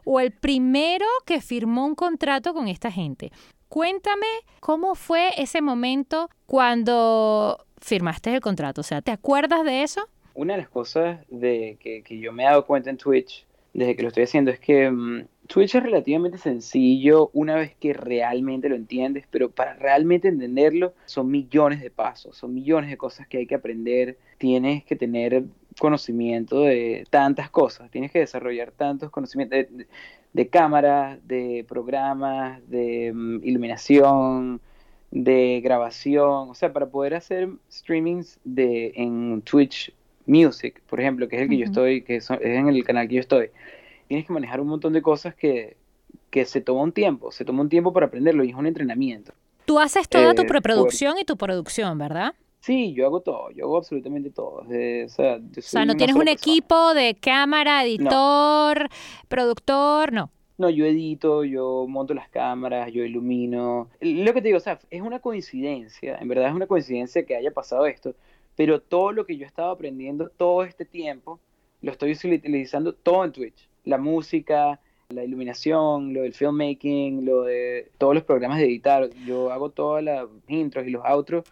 o 0.04 0.20
el 0.20 0.30
primero 0.30 1.06
que 1.26 1.40
firmó 1.40 1.86
un 1.86 1.94
contrato 1.94 2.54
con 2.54 2.68
esta 2.68 2.90
gente. 2.90 3.32
Cuéntame 3.68 4.26
cómo 4.60 4.94
fue 4.94 5.32
ese 5.36 5.60
momento 5.60 6.30
cuando 6.46 7.63
firmaste 7.84 8.34
el 8.34 8.40
contrato? 8.40 8.80
O 8.80 8.84
sea, 8.84 9.02
¿te 9.02 9.10
acuerdas 9.10 9.64
de 9.64 9.82
eso? 9.82 10.08
Una 10.34 10.54
de 10.54 10.60
las 10.60 10.68
cosas 10.68 11.20
de 11.28 11.76
que, 11.80 12.18
yo 12.18 12.32
me 12.32 12.42
he 12.42 12.46
dado 12.46 12.66
cuenta 12.66 12.90
en 12.90 12.96
Twitch, 12.96 13.46
desde 13.72 13.94
que 13.94 14.02
lo 14.02 14.08
estoy 14.08 14.24
haciendo, 14.24 14.50
es 14.50 14.58
que 14.58 14.90
mm, 14.90 15.26
Twitch 15.46 15.74
es 15.74 15.82
relativamente 15.82 16.38
sencillo 16.38 17.30
una 17.34 17.54
vez 17.56 17.74
que 17.78 17.92
realmente 17.92 18.68
lo 18.68 18.76
entiendes, 18.76 19.26
pero 19.30 19.50
para 19.50 19.74
realmente 19.74 20.28
entenderlo 20.28 20.94
son 21.04 21.30
millones 21.30 21.80
de 21.80 21.90
pasos, 21.90 22.36
son 22.36 22.54
millones 22.54 22.90
de 22.90 22.96
cosas 22.96 23.28
que 23.28 23.38
hay 23.38 23.46
que 23.46 23.54
aprender, 23.54 24.16
tienes 24.38 24.84
que 24.84 24.96
tener 24.96 25.44
conocimiento 25.78 26.62
de 26.62 27.04
tantas 27.10 27.50
cosas, 27.50 27.90
tienes 27.90 28.10
que 28.10 28.20
desarrollar 28.20 28.70
tantos 28.70 29.10
conocimientos 29.10 29.58
de, 29.58 29.86
de 30.32 30.48
cámaras, 30.48 31.18
de 31.26 31.64
programas, 31.68 32.66
de 32.68 33.12
mm, 33.12 33.40
iluminación, 33.44 34.60
de 35.14 35.60
grabación, 35.62 36.50
o 36.50 36.54
sea, 36.54 36.72
para 36.72 36.86
poder 36.86 37.14
hacer 37.14 37.48
streamings 37.70 38.40
de 38.42 38.92
en 38.96 39.42
Twitch 39.42 39.94
Music, 40.26 40.82
por 40.88 41.00
ejemplo, 41.00 41.28
que 41.28 41.36
es 41.36 41.42
el 41.42 41.48
que 41.48 41.56
yo 41.56 41.64
estoy, 41.64 42.02
que 42.02 42.16
es, 42.16 42.28
en 42.30 42.68
el 42.68 42.84
canal 42.84 43.06
que 43.06 43.14
yo 43.14 43.20
estoy, 43.20 43.50
tienes 44.08 44.26
que 44.26 44.32
manejar 44.32 44.60
un 44.60 44.66
montón 44.66 44.92
de 44.92 45.02
cosas 45.02 45.36
que, 45.36 45.76
que 46.30 46.44
se 46.44 46.60
toma 46.60 46.82
un 46.82 46.90
tiempo, 46.90 47.30
se 47.30 47.44
toma 47.44 47.62
un 47.62 47.68
tiempo 47.68 47.92
para 47.92 48.06
aprenderlo 48.06 48.42
y 48.42 48.50
es 48.50 48.56
un 48.56 48.66
entrenamiento. 48.66 49.32
Tú 49.66 49.78
haces 49.78 50.08
toda 50.08 50.34
tu 50.34 50.42
eh, 50.42 50.46
preproducción 50.46 51.16
y 51.16 51.24
tu 51.24 51.36
producción, 51.36 51.96
¿verdad? 51.96 52.34
Sí, 52.58 52.92
yo 52.92 53.06
hago 53.06 53.20
todo, 53.20 53.52
yo 53.52 53.66
hago 53.66 53.76
absolutamente 53.76 54.30
todo. 54.30 54.64
o 54.66 55.08
sea, 55.08 55.38
no 55.86 55.94
tienes 55.94 56.16
un 56.16 56.26
equipo 56.26 56.92
de 56.92 57.14
cámara, 57.14 57.84
editor, 57.84 58.88
productor, 59.28 60.12
no. 60.12 60.30
No, 60.56 60.70
yo 60.70 60.84
edito, 60.84 61.42
yo 61.44 61.86
monto 61.88 62.14
las 62.14 62.28
cámaras, 62.28 62.92
yo 62.92 63.04
ilumino. 63.04 63.88
Lo 64.00 64.32
que 64.32 64.40
te 64.40 64.48
digo, 64.48 64.58
o 64.58 64.60
sea, 64.60 64.78
es 64.90 65.02
una 65.02 65.18
coincidencia, 65.18 66.16
en 66.20 66.28
verdad 66.28 66.48
es 66.48 66.54
una 66.54 66.68
coincidencia 66.68 67.24
que 67.26 67.34
haya 67.36 67.50
pasado 67.50 67.86
esto, 67.86 68.14
pero 68.54 68.80
todo 68.80 69.10
lo 69.10 69.26
que 69.26 69.36
yo 69.36 69.46
estaba 69.46 69.72
aprendiendo 69.72 70.28
todo 70.28 70.62
este 70.62 70.84
tiempo, 70.84 71.40
lo 71.82 71.90
estoy 71.90 72.12
utilizando 72.12 72.92
todo 72.92 73.24
en 73.24 73.32
Twitch. 73.32 73.68
La 73.84 73.98
música, 73.98 74.80
la 75.08 75.24
iluminación, 75.24 76.14
lo 76.14 76.22
del 76.22 76.34
filmmaking, 76.34 77.24
lo 77.24 77.42
de 77.42 77.90
todos 77.98 78.14
los 78.14 78.24
programas 78.24 78.58
de 78.58 78.64
editar. 78.64 79.10
Yo 79.26 79.50
hago 79.50 79.70
todas 79.70 80.02
las 80.02 80.26
intros 80.48 80.86
y 80.86 80.90
los 80.90 81.04
outros, 81.04 81.44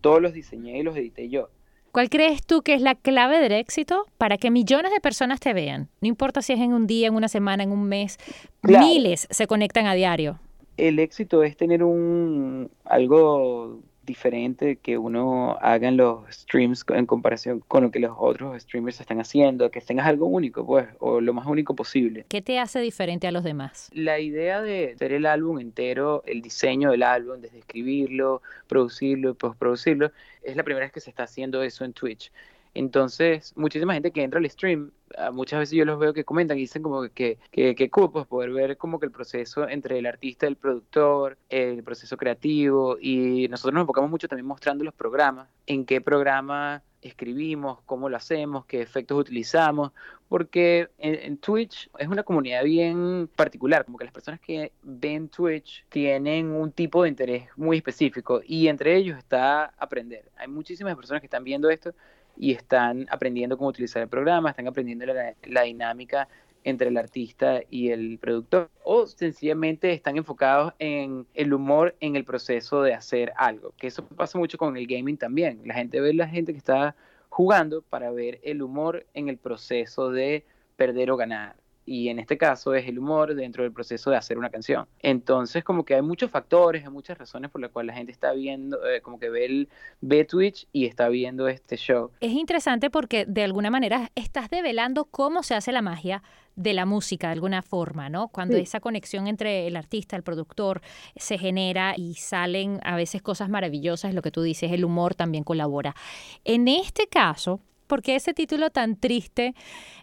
todos 0.00 0.20
los 0.20 0.32
diseñé 0.32 0.78
y 0.78 0.82
los 0.82 0.96
edité 0.96 1.28
yo. 1.28 1.50
¿Cuál 1.94 2.10
crees 2.10 2.44
tú 2.44 2.62
que 2.62 2.74
es 2.74 2.82
la 2.82 2.96
clave 2.96 3.38
del 3.38 3.52
éxito 3.52 4.06
para 4.18 4.36
que 4.36 4.50
millones 4.50 4.90
de 4.90 4.98
personas 4.98 5.38
te 5.38 5.52
vean? 5.52 5.90
No 6.00 6.08
importa 6.08 6.42
si 6.42 6.52
es 6.52 6.58
en 6.58 6.72
un 6.72 6.88
día, 6.88 7.06
en 7.06 7.14
una 7.14 7.28
semana, 7.28 7.62
en 7.62 7.70
un 7.70 7.84
mes, 7.84 8.18
miles 8.62 9.28
se 9.30 9.46
conectan 9.46 9.86
a 9.86 9.94
diario. 9.94 10.40
El 10.76 10.98
éxito 10.98 11.44
es 11.44 11.56
tener 11.56 11.84
un 11.84 12.68
algo 12.84 13.78
diferente 14.04 14.76
que 14.76 14.98
uno 14.98 15.56
haga 15.60 15.88
en 15.88 15.96
los 15.96 16.24
streams 16.30 16.84
en 16.88 17.06
comparación 17.06 17.60
con 17.66 17.84
lo 17.84 17.90
que 17.90 17.98
los 17.98 18.14
otros 18.18 18.60
streamers 18.62 19.00
están 19.00 19.20
haciendo, 19.20 19.70
que 19.70 19.80
tengas 19.80 20.06
algo 20.06 20.26
único, 20.26 20.66
pues, 20.66 20.86
o 20.98 21.20
lo 21.20 21.32
más 21.32 21.46
único 21.46 21.74
posible. 21.74 22.26
¿Qué 22.28 22.42
te 22.42 22.58
hace 22.58 22.80
diferente 22.80 23.26
a 23.26 23.32
los 23.32 23.44
demás? 23.44 23.90
La 23.92 24.18
idea 24.18 24.62
de 24.62 24.92
hacer 24.94 25.12
el 25.12 25.26
álbum 25.26 25.58
entero, 25.58 26.22
el 26.26 26.42
diseño 26.42 26.90
del 26.90 27.02
álbum, 27.02 27.40
desde 27.40 27.58
escribirlo, 27.58 28.42
producirlo 28.66 29.30
y 29.30 29.34
postproducirlo, 29.34 30.10
es 30.42 30.56
la 30.56 30.62
primera 30.62 30.86
vez 30.86 30.92
que 30.92 31.00
se 31.00 31.10
está 31.10 31.24
haciendo 31.24 31.62
eso 31.62 31.84
en 31.84 31.92
Twitch. 31.92 32.30
Entonces, 32.74 33.52
muchísima 33.56 33.94
gente 33.94 34.10
que 34.10 34.22
entra 34.22 34.40
al 34.40 34.50
stream, 34.50 34.90
ah, 35.16 35.30
muchas 35.30 35.60
veces 35.60 35.78
yo 35.78 35.84
los 35.84 35.98
veo 35.98 36.12
que 36.12 36.24
comentan 36.24 36.58
y 36.58 36.62
dicen 36.62 36.82
como 36.82 37.08
que, 37.08 37.38
que, 37.52 37.74
que 37.76 37.90
cool, 37.90 38.10
pues 38.10 38.26
poder 38.26 38.50
ver 38.50 38.76
como 38.76 38.98
que 38.98 39.06
el 39.06 39.12
proceso 39.12 39.68
entre 39.68 39.98
el 39.98 40.06
artista 40.06 40.46
el 40.46 40.56
productor, 40.56 41.38
el 41.48 41.84
proceso 41.84 42.16
creativo, 42.16 42.98
y 43.00 43.46
nosotros 43.48 43.74
nos 43.74 43.82
enfocamos 43.82 44.10
mucho 44.10 44.28
también 44.28 44.46
mostrando 44.46 44.84
los 44.84 44.94
programas, 44.94 45.48
en 45.66 45.86
qué 45.86 46.00
programa 46.00 46.82
escribimos, 47.00 47.80
cómo 47.84 48.08
lo 48.08 48.16
hacemos, 48.16 48.64
qué 48.66 48.80
efectos 48.80 49.20
utilizamos, 49.20 49.92
porque 50.28 50.88
en, 50.98 51.36
Twitch 51.36 51.90
es 51.98 52.08
una 52.08 52.22
comunidad 52.22 52.64
bien 52.64 53.28
particular, 53.36 53.84
como 53.84 53.98
que 53.98 54.04
las 54.04 54.12
personas 54.12 54.40
que 54.40 54.72
ven 54.82 55.28
Twitch 55.28 55.84
tienen 55.90 56.50
un 56.50 56.72
tipo 56.72 57.02
de 57.02 57.10
interés 57.10 57.48
muy 57.56 57.76
específico 57.76 58.40
y 58.44 58.68
entre 58.68 58.96
ellos 58.96 59.18
está 59.18 59.66
aprender. 59.78 60.30
Hay 60.36 60.48
muchísimas 60.48 60.96
personas 60.96 61.20
que 61.20 61.26
están 61.26 61.44
viendo 61.44 61.70
esto 61.70 61.94
y 62.36 62.52
están 62.52 63.06
aprendiendo 63.10 63.56
cómo 63.56 63.70
utilizar 63.70 64.02
el 64.02 64.08
programa, 64.08 64.50
están 64.50 64.66
aprendiendo 64.66 65.06
la, 65.06 65.62
dinámica 65.62 66.28
entre 66.64 66.88
el 66.88 66.96
artista 66.96 67.60
y 67.70 67.90
el 67.90 68.18
productor, 68.18 68.70
o 68.82 69.06
sencillamente 69.06 69.92
están 69.92 70.16
enfocados 70.16 70.72
en 70.78 71.26
el 71.34 71.52
humor 71.52 71.94
en 72.00 72.16
el 72.16 72.24
proceso 72.24 72.82
de 72.82 72.94
hacer 72.94 73.32
algo, 73.36 73.72
que 73.76 73.88
eso 73.88 74.06
pasa 74.06 74.38
mucho 74.38 74.56
con 74.56 74.76
el 74.76 74.86
gaming 74.86 75.18
también. 75.18 75.60
La 75.64 75.74
gente 75.74 76.00
ve 76.00 76.14
la 76.14 76.28
gente 76.28 76.52
que 76.52 76.58
está 76.58 76.96
jugando 77.28 77.82
para 77.82 78.10
ver 78.10 78.40
el 78.42 78.62
humor 78.62 79.04
en 79.12 79.28
el 79.28 79.36
proceso 79.36 80.10
de 80.10 80.44
perder 80.76 81.10
o 81.10 81.16
ganar 81.16 81.56
y 81.86 82.08
en 82.08 82.18
este 82.18 82.38
caso 82.38 82.74
es 82.74 82.86
el 82.86 82.98
humor 82.98 83.34
dentro 83.34 83.62
del 83.62 83.72
proceso 83.72 84.10
de 84.10 84.16
hacer 84.16 84.38
una 84.38 84.50
canción. 84.50 84.86
Entonces 85.00 85.64
como 85.64 85.84
que 85.84 85.94
hay 85.94 86.02
muchos 86.02 86.30
factores, 86.30 86.84
hay 86.84 86.90
muchas 86.90 87.18
razones 87.18 87.50
por 87.50 87.60
las 87.60 87.70
cuales 87.70 87.88
la 87.88 87.98
gente 87.98 88.12
está 88.12 88.32
viendo, 88.32 88.84
eh, 88.86 89.00
como 89.00 89.18
que 89.18 89.30
ve, 89.30 89.44
el, 89.44 89.68
ve 90.00 90.24
Twitch 90.24 90.66
y 90.72 90.86
está 90.86 91.08
viendo 91.08 91.48
este 91.48 91.76
show. 91.76 92.10
Es 92.20 92.32
interesante 92.32 92.90
porque 92.90 93.24
de 93.26 93.42
alguna 93.44 93.70
manera 93.70 94.10
estás 94.14 94.50
develando 94.50 95.04
cómo 95.06 95.42
se 95.42 95.54
hace 95.54 95.72
la 95.72 95.82
magia 95.82 96.22
de 96.56 96.72
la 96.72 96.86
música 96.86 97.28
de 97.28 97.34
alguna 97.34 97.62
forma, 97.62 98.08
¿no? 98.08 98.28
Cuando 98.28 98.56
esa 98.56 98.80
conexión 98.80 99.26
entre 99.26 99.66
el 99.66 99.76
artista, 99.76 100.16
el 100.16 100.22
productor 100.22 100.82
se 101.16 101.36
genera 101.36 101.94
y 101.96 102.14
salen 102.14 102.80
a 102.84 102.96
veces 102.96 103.22
cosas 103.22 103.48
maravillosas, 103.48 104.14
lo 104.14 104.22
que 104.22 104.30
tú 104.30 104.42
dices, 104.42 104.70
el 104.70 104.84
humor 104.84 105.14
también 105.14 105.42
colabora. 105.42 105.96
En 106.44 106.68
este 106.68 107.08
caso, 107.08 107.60
¿Por 107.86 108.02
qué 108.02 108.16
ese 108.16 108.34
título 108.34 108.70
tan 108.70 108.96
triste? 108.96 109.54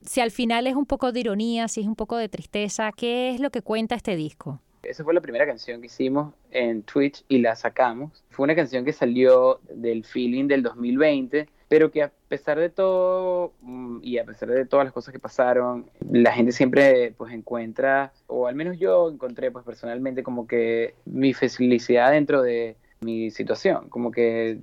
Si 0.05 0.21
al 0.21 0.31
final 0.31 0.67
es 0.67 0.75
un 0.75 0.85
poco 0.85 1.11
de 1.11 1.19
ironía, 1.19 1.67
si 1.67 1.81
es 1.81 1.87
un 1.87 1.95
poco 1.95 2.17
de 2.17 2.29
tristeza, 2.29 2.91
¿qué 2.95 3.31
es 3.33 3.39
lo 3.39 3.49
que 3.49 3.61
cuenta 3.61 3.95
este 3.95 4.15
disco? 4.15 4.61
Esa 4.83 5.03
fue 5.03 5.13
la 5.13 5.21
primera 5.21 5.45
canción 5.45 5.79
que 5.79 5.87
hicimos 5.87 6.33
en 6.51 6.83
Twitch 6.83 7.23
y 7.27 7.39
la 7.39 7.55
sacamos. 7.55 8.23
Fue 8.29 8.43
una 8.43 8.55
canción 8.55 8.83
que 8.83 8.93
salió 8.93 9.59
del 9.69 10.03
feeling 10.03 10.47
del 10.47 10.63
2020, 10.63 11.47
pero 11.67 11.91
que 11.91 12.03
a 12.03 12.11
pesar 12.27 12.59
de 12.59 12.69
todo 12.69 13.53
mm, 13.61 13.99
y 14.01 14.17
a 14.17 14.25
pesar 14.25 14.49
de 14.49 14.65
todas 14.65 14.85
las 14.85 14.93
cosas 14.93 15.13
que 15.13 15.19
pasaron, 15.19 15.89
la 16.09 16.33
gente 16.33 16.51
siempre 16.51 17.13
pues 17.15 17.33
encuentra, 17.33 18.11
o 18.27 18.47
al 18.47 18.55
menos 18.55 18.79
yo 18.79 19.09
encontré 19.09 19.51
pues 19.51 19.63
personalmente 19.63 20.23
como 20.23 20.47
que 20.47 20.95
mi 21.05 21.33
felicidad 21.33 22.11
dentro 22.11 22.41
de 22.41 22.75
mi 23.01 23.31
situación, 23.31 23.87
como 23.89 24.11
que 24.11 24.59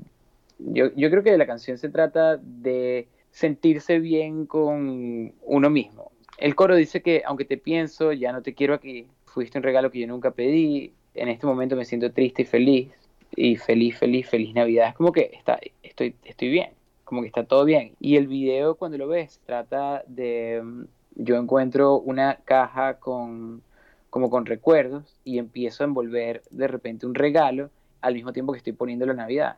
yo, 0.59 0.93
yo 0.95 1.11
creo 1.11 1.23
que 1.23 1.37
la 1.37 1.47
canción 1.47 1.79
se 1.79 1.88
trata 1.88 2.37
de 2.37 3.09
sentirse 3.31 3.99
bien 3.99 4.47
con 4.47 5.33
uno 5.43 5.71
mismo. 5.71 6.12
El 6.38 6.55
coro 6.55 6.77
dice 6.77 7.03
que 7.03 7.23
aunque 7.27 7.45
te 7.45 7.57
pienso, 7.59 8.12
ya 8.12 8.33
no 8.33 8.43
te 8.43 8.55
quiero 8.55 8.75
aquí, 8.75 9.07
fuiste 9.27 9.59
un 9.59 9.65
regalo 9.65 9.91
que 9.91 10.00
yo 10.00 10.07
nunca 10.07 10.31
pedí, 10.31 10.93
en 11.15 11.29
este 11.29 11.47
momento 11.47 11.77
me 11.77 11.85
siento 11.85 12.12
triste 12.12 12.43
y 12.43 12.45
feliz, 12.45 12.88
y 13.35 13.57
feliz, 13.57 13.99
feliz, 13.99 14.29
feliz 14.29 14.55
Navidad. 14.55 14.88
Es 14.88 14.95
como 14.95 15.12
que 15.12 15.31
está, 15.33 15.59
estoy, 15.83 16.15
estoy 16.25 16.49
bien, 16.49 16.71
como 17.05 17.23
que 17.23 17.29
está 17.29 17.45
todo 17.45 17.65
bien. 17.65 17.93
Y 18.00 18.17
el 18.17 18.27
video 18.27 18.77
cuando 18.77 18.99
lo 18.99 19.09
ves 19.09 19.41
trata 19.47 20.03
de, 20.07 20.61
mm, 20.62 20.85
yo 21.17 21.37
encuentro 21.37 21.97
una 21.99 22.37
caja 22.45 22.95
con, 22.95 23.62
como 24.11 24.31
con 24.31 24.47
recuerdos 24.47 25.17
y 25.25 25.38
empiezo 25.38 25.83
a 25.83 25.87
envolver 25.87 26.43
de 26.50 26.69
repente 26.69 27.07
un 27.07 27.15
regalo 27.15 27.71
al 28.00 28.15
mismo 28.15 28.33
tiempo 28.33 28.53
que 28.53 28.59
estoy 28.59 28.73
poniendo 28.73 29.07
la 29.07 29.15
Navidad. 29.15 29.57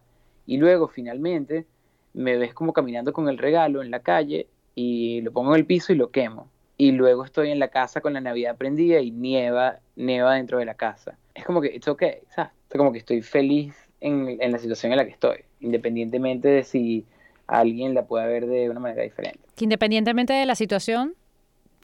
Y 0.51 0.57
luego 0.57 0.89
finalmente 0.89 1.65
me 2.13 2.37
ves 2.37 2.55
como 2.55 2.73
caminando 2.73 3.13
con 3.13 3.29
el 3.29 3.39
regalo 3.39 3.83
en 3.83 3.93
la 3.93 4.01
calle 4.01 4.49
y 4.75 5.21
lo 5.21 5.31
pongo 5.31 5.55
en 5.55 5.61
el 5.61 5.65
piso 5.65 5.93
y 5.93 5.97
lo 5.97 6.11
quemo. 6.11 6.51
Y 6.77 6.91
luego 6.91 7.25
estoy 7.25 7.53
en 7.53 7.61
la 7.61 7.69
casa 7.69 8.01
con 8.01 8.15
la 8.15 8.21
Navidad 8.21 8.57
prendida 8.57 8.99
y 8.99 9.13
nieva, 9.13 9.79
nieva 9.95 10.35
dentro 10.35 10.59
de 10.59 10.65
la 10.65 10.75
casa. 10.75 11.17
Es 11.37 11.45
como 11.45 11.61
que, 11.61 11.69
it's 11.69 11.87
okay, 11.87 12.15
¿sabes? 12.35 12.51
Es 12.69 12.77
como 12.77 12.91
que 12.91 12.99
estoy 12.99 13.23
feliz 13.23 13.77
en, 14.01 14.39
en 14.41 14.51
la 14.51 14.59
situación 14.59 14.91
en 14.91 14.99
la 14.99 15.05
que 15.05 15.13
estoy, 15.13 15.45
independientemente 15.61 16.49
de 16.49 16.65
si 16.65 17.07
alguien 17.47 17.95
la 17.95 18.07
pueda 18.07 18.27
ver 18.27 18.47
de 18.47 18.69
una 18.71 18.81
manera 18.81 19.05
diferente. 19.05 19.39
Que 19.55 19.67
independientemente 19.67 20.33
de 20.33 20.47
la 20.47 20.57
situación, 20.57 21.15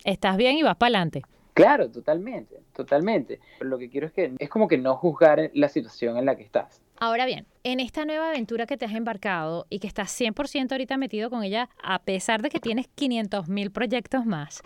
estás 0.02 0.36
bien 0.36 0.56
y 0.56 0.64
vas 0.64 0.74
para 0.74 0.88
adelante. 0.88 1.22
Claro, 1.54 1.88
totalmente, 1.88 2.56
totalmente. 2.74 3.38
Pero 3.58 3.70
lo 3.70 3.78
que 3.78 3.88
quiero 3.88 4.08
es 4.08 4.12
que 4.12 4.32
es 4.36 4.48
como 4.48 4.66
que 4.66 4.76
no 4.76 4.96
juzgar 4.96 5.52
la 5.54 5.68
situación 5.68 6.16
en 6.16 6.26
la 6.26 6.34
que 6.34 6.42
estás. 6.42 6.82
Ahora 6.98 7.26
bien, 7.26 7.46
en 7.62 7.80
esta 7.80 8.04
nueva 8.04 8.30
aventura 8.30 8.66
que 8.66 8.76
te 8.76 8.86
has 8.86 8.94
embarcado 8.94 9.66
y 9.68 9.80
que 9.80 9.86
estás 9.86 10.10
100% 10.18 10.72
ahorita 10.72 10.96
metido 10.96 11.28
con 11.30 11.42
ella, 11.42 11.68
a 11.82 11.98
pesar 12.00 12.42
de 12.42 12.48
que 12.48 12.60
tienes 12.60 12.88
500 12.94 13.48
mil 13.48 13.70
proyectos 13.70 14.24
más, 14.24 14.62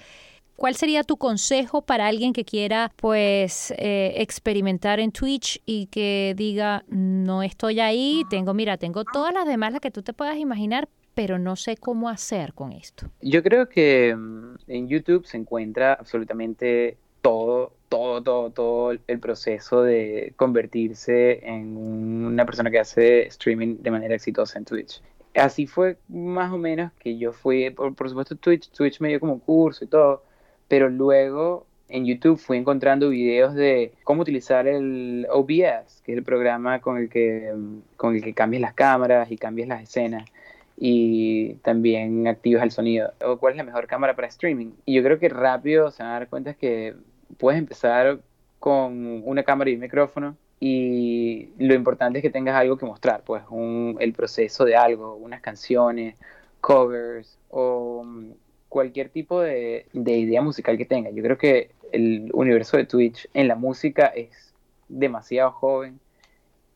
¿cuál 0.54 0.76
sería 0.76 1.02
tu 1.02 1.16
consejo 1.16 1.82
para 1.82 2.06
alguien 2.06 2.32
que 2.32 2.44
quiera 2.44 2.92
pues 2.96 3.72
eh, 3.78 4.14
experimentar 4.16 5.00
en 5.00 5.10
Twitch 5.10 5.60
y 5.66 5.87
que 5.87 6.34
diga, 6.37 6.84
no 6.88 7.42
estoy 7.42 7.80
ahí, 7.80 8.25
tengo, 8.30 8.54
mira, 8.54 8.76
tengo 8.76 9.04
todas 9.04 9.34
las 9.34 9.46
demás 9.46 9.72
las 9.72 9.80
que 9.80 9.90
tú 9.90 10.02
te 10.02 10.12
puedas 10.12 10.37
imaginar, 10.37 10.88
pero 11.14 11.38
no 11.38 11.56
sé 11.56 11.76
cómo 11.76 12.08
hacer 12.08 12.54
con 12.54 12.72
esto? 12.72 13.10
Yo 13.20 13.42
creo 13.42 13.68
que 13.68 14.14
mm, 14.14 14.54
en 14.68 14.88
YouTube 14.88 15.26
se 15.26 15.37
encuentra 15.37 15.94
absolutamente 15.94 16.96
todo, 17.22 17.72
todo, 17.90 18.23
todo, 18.23 18.50
todo 18.50 18.92
el 18.92 19.18
proceso 19.18 19.82
de 19.82 20.32
convertirse 20.37 21.44
en 21.47 21.76
una 21.76 22.47
persona 22.47 22.70
que 22.70 22.78
hace 22.78 23.26
streaming 23.26 23.78
de 23.80 23.90
manera 23.90 24.14
exitosa 24.14 24.59
en 24.59 24.64
Twitch. 24.64 25.02
Así 25.35 25.66
fue 25.66 25.99
más 26.09 26.52
o 26.52 26.56
menos 26.56 26.92
que 27.00 27.18
yo 27.18 27.32
fui, 27.32 27.68
por, 27.70 28.09
supuesto 28.09 28.37
Twitch, 28.37 28.70
Twitch 28.70 29.00
me 29.00 29.09
dio 29.09 29.20
como 29.20 29.35
un 29.35 29.40
curso 29.40 29.85
y 29.85 29.88
todo, 29.88 30.23
pero 30.68 30.88
luego 30.88 31.66
en 31.88 32.06
YouTube 32.06 32.38
fui 32.38 32.59
encontrando 32.59 33.09
videos 33.09 33.54
de 33.54 33.92
cómo 34.04 34.23
utilizar 34.23 34.68
el 34.68 35.26
OBS, 35.28 36.00
que 36.04 36.12
es 36.12 36.18
el 36.18 36.23
programa 36.23 36.80
con 36.80 36.97
el 36.97 37.09
que, 37.09 37.52
con 37.97 38.14
el 38.14 38.23
que 38.23 38.35
cambias 38.35 38.61
las 38.61 38.75
cámaras 38.75 39.32
y 39.32 39.37
cambias 39.37 39.66
las 39.66 39.82
escenas 39.82 40.30
y 40.76 41.54
también 41.56 42.28
activas 42.28 42.62
el 42.62 42.70
sonido. 42.70 43.12
O 43.25 43.37
cuál 43.38 43.54
es 43.54 43.56
la 43.59 43.64
mejor 43.64 43.88
cámara 43.88 44.14
para 44.14 44.28
streaming. 44.28 44.70
Y 44.87 44.94
yo 44.94 45.02
creo 45.02 45.18
que 45.18 45.28
rápido 45.28 45.90
se 45.90 46.02
van 46.02 46.12
a 46.12 46.14
dar 46.14 46.28
cuenta 46.28 46.54
que 46.54 46.94
puedes 47.40 47.59
empezar 47.59 48.20
con 48.61 49.23
una 49.25 49.42
cámara 49.42 49.70
y 49.70 49.75
un 49.75 49.80
micrófono 49.80 50.37
y 50.61 51.49
lo 51.59 51.75
importante 51.75 52.18
es 52.18 52.23
que 52.23 52.30
tengas 52.30 52.54
algo 52.54 52.76
que 52.76 52.85
mostrar, 52.85 53.23
pues 53.25 53.42
un, 53.49 53.97
el 53.99 54.12
proceso 54.12 54.66
de 54.66 54.76
algo, 54.76 55.14
unas 55.16 55.40
canciones, 55.40 56.16
covers 56.61 57.38
o 57.49 58.02
mm, 58.04 58.32
cualquier 58.68 59.09
tipo 59.09 59.40
de, 59.40 59.87
de 59.94 60.12
idea 60.12 60.42
musical 60.42 60.76
que 60.76 60.85
tengas. 60.85 61.14
Yo 61.14 61.23
creo 61.23 61.38
que 61.38 61.70
el 61.92 62.30
universo 62.35 62.76
de 62.76 62.85
Twitch 62.85 63.26
en 63.32 63.49
la 63.49 63.56
música 63.56 64.06
es 64.06 64.52
demasiado 64.88 65.50
joven 65.52 65.99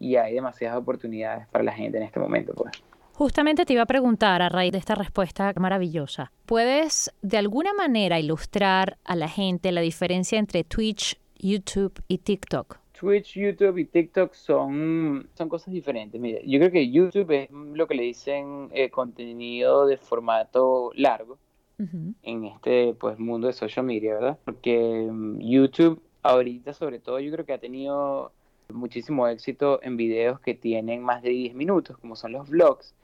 y 0.00 0.16
hay 0.16 0.34
demasiadas 0.34 0.78
oportunidades 0.78 1.46
para 1.48 1.64
la 1.64 1.72
gente 1.72 1.98
en 1.98 2.04
este 2.04 2.18
momento, 2.18 2.54
pues. 2.54 2.72
Justamente 3.16 3.64
te 3.64 3.74
iba 3.74 3.82
a 3.82 3.86
preguntar 3.86 4.42
a 4.42 4.48
raíz 4.48 4.72
de 4.72 4.78
esta 4.78 4.96
respuesta 4.96 5.52
maravillosa, 5.56 6.32
¿puedes 6.46 7.14
de 7.22 7.36
alguna 7.36 7.72
manera 7.72 8.18
ilustrar 8.18 8.98
a 9.04 9.14
la 9.14 9.28
gente 9.28 9.70
la 9.70 9.82
diferencia 9.82 10.36
entre 10.36 10.64
Twitch, 10.64 11.16
YouTube 11.36 12.02
y 12.08 12.18
TikTok? 12.18 12.80
Twitch, 12.98 13.34
YouTube 13.34 13.78
y 13.78 13.84
TikTok 13.84 14.34
son, 14.34 15.28
son 15.34 15.48
cosas 15.48 15.72
diferentes. 15.72 16.20
Mira, 16.20 16.40
yo 16.44 16.58
creo 16.58 16.72
que 16.72 16.90
YouTube 16.90 17.30
es 17.30 17.50
lo 17.52 17.86
que 17.86 17.94
le 17.94 18.02
dicen 18.02 18.68
eh, 18.72 18.90
contenido 18.90 19.86
de 19.86 19.96
formato 19.96 20.90
largo 20.96 21.38
en 21.78 22.44
este 22.46 22.94
pues 22.98 23.16
mundo 23.20 23.46
de 23.46 23.52
social 23.52 23.86
media, 23.86 24.14
¿verdad? 24.14 24.38
Porque 24.44 25.08
mm, 25.08 25.38
YouTube 25.38 26.02
ahorita 26.24 26.72
sobre 26.72 26.98
todo 26.98 27.20
yo 27.20 27.30
creo 27.30 27.46
que 27.46 27.52
ha 27.52 27.58
tenido 27.58 28.32
muchísimo 28.72 29.28
éxito 29.28 29.80
en 29.82 29.96
videos 29.96 30.40
que 30.40 30.54
tienen 30.54 31.02
más 31.02 31.22
de 31.22 31.30
10 31.30 31.54
minutos, 31.54 31.96
como 31.98 32.16
son 32.16 32.32
los 32.32 32.48
vlogs, 32.48 32.94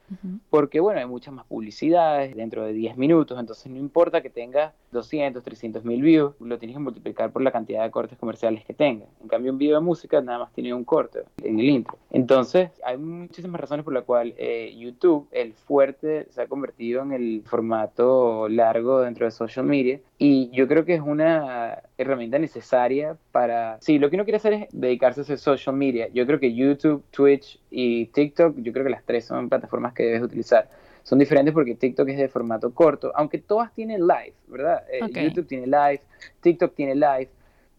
porque 0.49 0.79
bueno, 0.79 0.99
hay 0.99 1.05
muchas 1.05 1.33
más 1.33 1.45
publicidades 1.45 2.35
dentro 2.35 2.63
de 2.63 2.73
10 2.73 2.97
minutos, 2.97 3.39
entonces 3.39 3.71
no 3.71 3.77
importa 3.77 4.21
que 4.21 4.29
tenga 4.29 4.73
200, 4.91 5.43
300 5.43 5.85
mil 5.85 6.01
views, 6.01 6.33
lo 6.39 6.57
tienes 6.57 6.75
que 6.75 6.83
multiplicar 6.83 7.31
por 7.31 7.41
la 7.41 7.51
cantidad 7.51 7.83
de 7.83 7.91
cortes 7.91 8.17
comerciales 8.17 8.65
que 8.65 8.73
tenga. 8.73 9.05
En 9.21 9.27
cambio, 9.27 9.51
un 9.51 9.57
video 9.57 9.75
de 9.75 9.81
música 9.81 10.21
nada 10.21 10.39
más 10.39 10.53
tiene 10.53 10.73
un 10.73 10.83
corte 10.83 11.23
en 11.43 11.59
el 11.59 11.69
intro. 11.69 11.97
Entonces, 12.09 12.71
hay 12.83 12.97
muchísimas 12.97 13.61
razones 13.61 13.85
por 13.85 13.93
las 13.93 14.03
cuales 14.03 14.35
eh, 14.37 14.75
YouTube, 14.77 15.27
el 15.31 15.53
fuerte, 15.53 16.27
se 16.29 16.41
ha 16.41 16.47
convertido 16.47 17.01
en 17.03 17.13
el 17.13 17.43
formato 17.45 18.49
largo 18.49 19.01
dentro 19.01 19.25
de 19.25 19.31
social 19.31 19.65
media 19.65 19.99
y 20.17 20.49
yo 20.51 20.67
creo 20.67 20.85
que 20.85 20.95
es 20.95 21.01
una 21.01 21.81
herramienta 21.97 22.37
necesaria 22.37 23.17
para, 23.31 23.79
si 23.81 23.99
lo 23.99 24.09
que 24.09 24.15
uno 24.15 24.25
quiere 24.25 24.37
hacer 24.37 24.53
es 24.53 24.67
dedicarse 24.71 25.21
a 25.21 25.23
hacer 25.23 25.37
social 25.37 25.75
media, 25.75 26.09
yo 26.09 26.25
creo 26.25 26.39
que 26.39 26.53
YouTube, 26.53 27.03
Twitch 27.11 27.60
y 27.71 28.07
TikTok, 28.07 28.57
yo 28.57 28.73
creo 28.73 28.83
que 28.83 28.91
las 28.91 29.03
tres 29.03 29.25
son 29.25 29.49
plataformas 29.49 29.93
que 29.93 30.03
debes 30.03 30.21
utilizar. 30.21 30.69
Son 31.03 31.17
diferentes 31.17 31.53
porque 31.53 31.73
TikTok 31.73 32.09
es 32.09 32.17
de 32.17 32.27
formato 32.27 32.71
corto, 32.73 33.11
aunque 33.15 33.39
todas 33.39 33.73
tienen 33.73 34.01
live, 34.01 34.33
¿verdad? 34.47 34.83
Eh, 34.91 35.23
YouTube 35.23 35.47
tiene 35.47 35.65
live, 35.65 36.01
TikTok 36.41 36.75
tiene 36.75 36.93
live, 36.93 37.29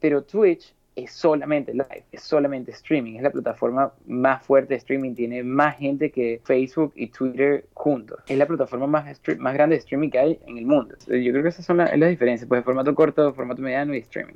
pero 0.01 0.23
Twitch 0.23 0.75
es 0.97 1.13
solamente 1.13 1.73
live, 1.73 2.05
es 2.11 2.23
solamente 2.23 2.73
streaming, 2.73 3.17
es 3.17 3.23
la 3.23 3.31
plataforma 3.31 3.93
más 4.07 4.45
fuerte 4.45 4.75
de 4.75 4.79
streaming, 4.79 5.15
tiene 5.15 5.43
más 5.43 5.77
gente 5.77 6.11
que 6.11 6.41
Facebook 6.45 6.93
y 6.97 7.09
Twitter 7.09 7.67
juntos. 7.75 8.19
Es 8.27 8.37
la 8.37 8.47
plataforma 8.47 8.87
más, 8.87 9.21
más 9.39 9.55
grande 9.55 9.77
de 9.77 9.81
streaming 9.81 10.11
que 10.11 10.19
hay 10.19 10.41
en 10.47 10.59
el 10.59 10.67
mundo. 10.67 10.95
Yo 11.07 11.33
creo 11.33 11.43
que 11.43 11.49
esas 11.51 11.65
son 11.65 11.79
las 11.79 11.93
diferencias, 11.93 12.49
pues 12.49 12.65
formato 12.65 12.95
corto, 12.95 13.33
formato 13.35 13.63
mediano 13.63 13.95
y 13.95 13.99
streaming. 13.99 14.35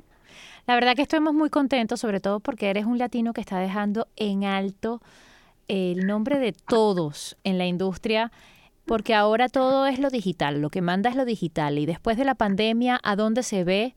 La 0.65 0.75
verdad 0.75 0.95
que 0.95 1.01
estamos 1.01 1.33
muy 1.33 1.49
contentos, 1.49 1.99
sobre 1.99 2.19
todo 2.19 2.39
porque 2.39 2.69
eres 2.69 2.85
un 2.85 2.97
latino 2.97 3.33
que 3.33 3.41
está 3.41 3.59
dejando 3.59 4.07
en 4.15 4.43
alto 4.43 5.01
el 5.67 6.05
nombre 6.05 6.39
de 6.39 6.53
todos 6.53 7.37
en 7.43 7.57
la 7.57 7.65
industria 7.65 8.31
porque 8.85 9.13
ahora 9.13 9.49
todo 9.49 9.85
es 9.85 9.99
lo 9.99 10.09
digital, 10.09 10.61
lo 10.61 10.69
que 10.69 10.81
manda 10.81 11.09
es 11.09 11.15
lo 11.15 11.25
digital 11.25 11.77
y 11.77 11.85
después 11.85 12.17
de 12.17 12.23
la 12.23 12.35
pandemia, 12.35 12.99
¿a 13.03 13.15
dónde 13.15 13.43
se 13.43 13.63
ve 13.63 13.95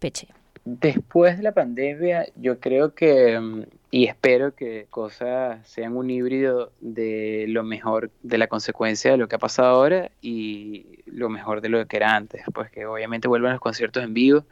Peche? 0.00 0.28
Después 0.64 1.36
de 1.36 1.44
la 1.44 1.52
pandemia, 1.52 2.26
yo 2.34 2.58
creo 2.58 2.92
que 2.92 3.38
mm, 3.38 3.62
y 3.96 4.04
espero 4.04 4.54
que 4.54 4.86
cosas 4.90 5.66
sean 5.66 5.96
un 5.96 6.10
híbrido 6.10 6.70
de 6.80 7.46
lo 7.48 7.62
mejor, 7.62 8.10
de 8.22 8.36
la 8.36 8.48
consecuencia 8.48 9.12
de 9.12 9.16
lo 9.16 9.28
que 9.28 9.36
ha 9.36 9.38
pasado 9.38 9.68
ahora 9.68 10.10
y 10.20 10.84
lo 11.06 11.28
mejor 11.28 11.60
de 11.60 11.68
lo 11.68 11.86
que 11.86 11.96
era 11.96 12.14
antes, 12.14 12.42
pues 12.52 12.70
que 12.70 12.84
obviamente 12.84 13.28
vuelvan 13.28 13.52
los 13.52 13.60
conciertos 13.60 14.02
en 14.02 14.12
vivo. 14.12 14.44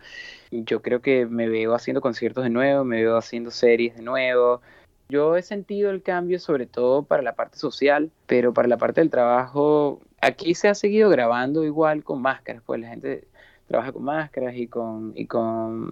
Yo 0.50 0.80
creo 0.82 1.00
que 1.00 1.26
me 1.26 1.48
veo 1.48 1.74
haciendo 1.74 2.00
conciertos 2.00 2.44
de 2.44 2.50
nuevo, 2.50 2.84
me 2.84 3.02
veo 3.02 3.16
haciendo 3.16 3.50
series 3.50 3.96
de 3.96 4.02
nuevo, 4.02 4.62
yo 5.08 5.36
he 5.36 5.42
sentido 5.42 5.90
el 5.90 6.02
cambio 6.02 6.38
sobre 6.38 6.66
todo 6.66 7.02
para 7.02 7.22
la 7.22 7.34
parte 7.34 7.58
social, 7.58 8.10
pero 8.26 8.52
para 8.52 8.68
la 8.68 8.78
parte 8.78 9.00
del 9.00 9.10
trabajo, 9.10 10.00
aquí 10.20 10.54
se 10.54 10.68
ha 10.68 10.74
seguido 10.74 11.10
grabando 11.10 11.64
igual 11.64 12.04
con 12.04 12.22
máscaras, 12.22 12.62
pues 12.64 12.80
la 12.80 12.88
gente 12.88 13.24
trabaja 13.66 13.92
con 13.92 14.04
máscaras 14.04 14.54
y 14.56 14.66
con, 14.66 15.12
y 15.14 15.26
con 15.26 15.90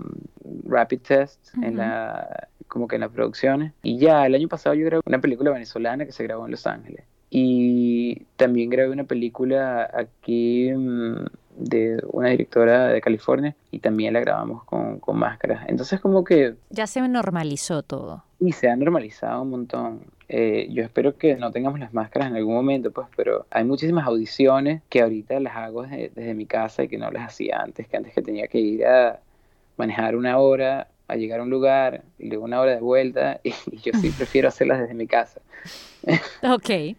rapid 0.64 1.00
tests 1.00 1.52
en 1.62 1.76
la, 1.76 2.48
como 2.68 2.88
que 2.88 2.96
en 2.96 3.02
las 3.02 3.10
producciones. 3.10 3.72
Y 3.82 3.98
ya 3.98 4.26
el 4.26 4.34
año 4.34 4.48
pasado 4.48 4.74
yo 4.74 4.84
grabé 4.86 5.02
una 5.06 5.20
película 5.20 5.50
venezolana 5.50 6.06
que 6.06 6.12
se 6.12 6.24
grabó 6.24 6.44
en 6.44 6.52
Los 6.52 6.66
Ángeles. 6.66 7.04
Y 7.30 8.26
también 8.36 8.68
grabé 8.68 8.90
una 8.90 9.04
película 9.04 9.90
aquí 9.94 10.70
de 11.56 12.02
una 12.10 12.28
directora 12.30 12.88
de 12.88 13.00
California 13.00 13.54
y 13.70 13.78
también 13.78 14.14
la 14.14 14.20
grabamos 14.20 14.64
con, 14.64 14.98
con 14.98 15.18
máscaras. 15.18 15.64
Entonces 15.68 16.00
como 16.00 16.24
que... 16.24 16.54
Ya 16.70 16.86
se 16.86 17.06
normalizó 17.06 17.82
todo. 17.82 18.24
Y 18.40 18.52
se 18.52 18.68
ha 18.68 18.76
normalizado 18.76 19.42
un 19.42 19.50
montón. 19.50 20.00
Eh, 20.28 20.68
yo 20.70 20.82
espero 20.82 21.16
que 21.16 21.36
no 21.36 21.50
tengamos 21.50 21.78
las 21.78 21.92
máscaras 21.92 22.30
en 22.30 22.36
algún 22.36 22.54
momento, 22.54 22.90
pues, 22.90 23.06
pero 23.16 23.46
hay 23.50 23.64
muchísimas 23.64 24.06
audiciones 24.06 24.82
que 24.88 25.02
ahorita 25.02 25.38
las 25.40 25.54
hago 25.56 25.82
desde, 25.82 26.34
mi 26.34 26.46
casa 26.46 26.84
y 26.84 26.88
que 26.88 26.96
no 26.96 27.10
las 27.10 27.28
hacía 27.28 27.60
antes, 27.60 27.86
que 27.86 27.96
antes 27.96 28.14
que 28.14 28.22
tenía 28.22 28.48
que 28.48 28.58
ir 28.58 28.86
a 28.86 29.20
manejar 29.76 30.16
una 30.16 30.38
hora 30.38 30.88
a 31.08 31.16
llegar 31.16 31.40
a 31.40 31.42
un 31.42 31.50
lugar 31.50 32.04
y 32.18 32.28
luego 32.28 32.44
una 32.44 32.60
hora 32.60 32.72
de 32.72 32.80
vuelta 32.80 33.40
y, 33.44 33.52
yo 33.78 33.92
sí 34.00 34.10
prefiero 34.16 34.48
hacerlas 34.48 34.80
desde 34.80 34.94
mi 34.94 35.06
casa. 35.06 35.40
Ok. 36.42 36.96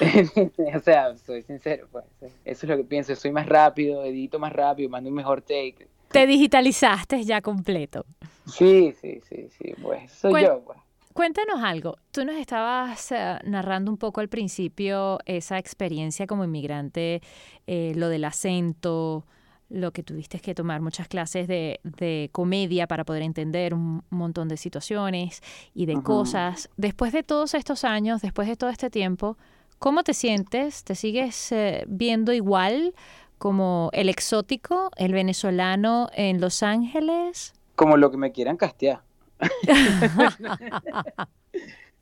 o 0.74 0.80
sea, 0.80 1.16
soy 1.18 1.42
sincero, 1.42 1.88
pues. 1.90 2.04
Eso 2.44 2.66
es 2.66 2.70
lo 2.70 2.76
que 2.76 2.84
pienso. 2.84 3.14
Soy 3.14 3.30
más 3.30 3.46
rápido, 3.46 4.04
edito 4.04 4.38
más 4.38 4.52
rápido, 4.52 4.88
mando 4.88 5.10
un 5.10 5.16
mejor 5.16 5.42
take. 5.42 5.88
Te 6.10 6.26
digitalizaste 6.26 7.22
ya 7.24 7.42
completo. 7.42 8.06
Sí, 8.46 8.94
sí, 9.00 9.20
sí, 9.28 9.48
sí, 9.50 9.74
pues 9.82 10.10
soy 10.12 10.42
yo, 10.42 10.62
pues. 10.64 10.78
Cuéntanos 11.16 11.62
algo. 11.62 11.96
Tú 12.10 12.26
nos 12.26 12.36
estabas 12.36 13.10
eh, 13.10 13.38
narrando 13.44 13.90
un 13.90 13.96
poco 13.96 14.20
al 14.20 14.28
principio 14.28 15.18
esa 15.24 15.56
experiencia 15.56 16.26
como 16.26 16.44
inmigrante, 16.44 17.22
eh, 17.66 17.94
lo 17.96 18.10
del 18.10 18.22
acento, 18.26 19.24
lo 19.68 19.92
que 19.92 20.02
tuviste 20.02 20.40
que 20.40 20.54
tomar 20.54 20.80
muchas 20.80 21.08
clases 21.08 21.48
de, 21.48 21.80
de 21.82 22.28
comedia 22.32 22.86
para 22.86 23.04
poder 23.04 23.22
entender 23.22 23.74
un 23.74 24.02
montón 24.10 24.48
de 24.48 24.56
situaciones 24.56 25.42
y 25.74 25.86
de 25.86 26.00
cosas. 26.02 26.70
Después 26.76 27.12
de 27.12 27.22
todos 27.22 27.54
estos 27.54 27.84
años, 27.84 28.22
después 28.22 28.48
de 28.48 28.56
todo 28.56 28.70
este 28.70 28.90
tiempo, 28.90 29.36
¿cómo 29.78 30.04
te 30.04 30.14
sientes? 30.14 30.84
¿Te 30.84 30.94
sigues 30.94 31.52
eh, 31.52 31.84
viendo 31.88 32.32
igual 32.32 32.94
como 33.38 33.90
el 33.92 34.08
exótico, 34.08 34.90
el 34.96 35.12
venezolano 35.12 36.08
en 36.14 36.40
Los 36.40 36.62
Ángeles? 36.62 37.52
Como 37.74 37.96
lo 37.96 38.10
que 38.10 38.16
me 38.16 38.32
quieran 38.32 38.56
castear. 38.56 39.02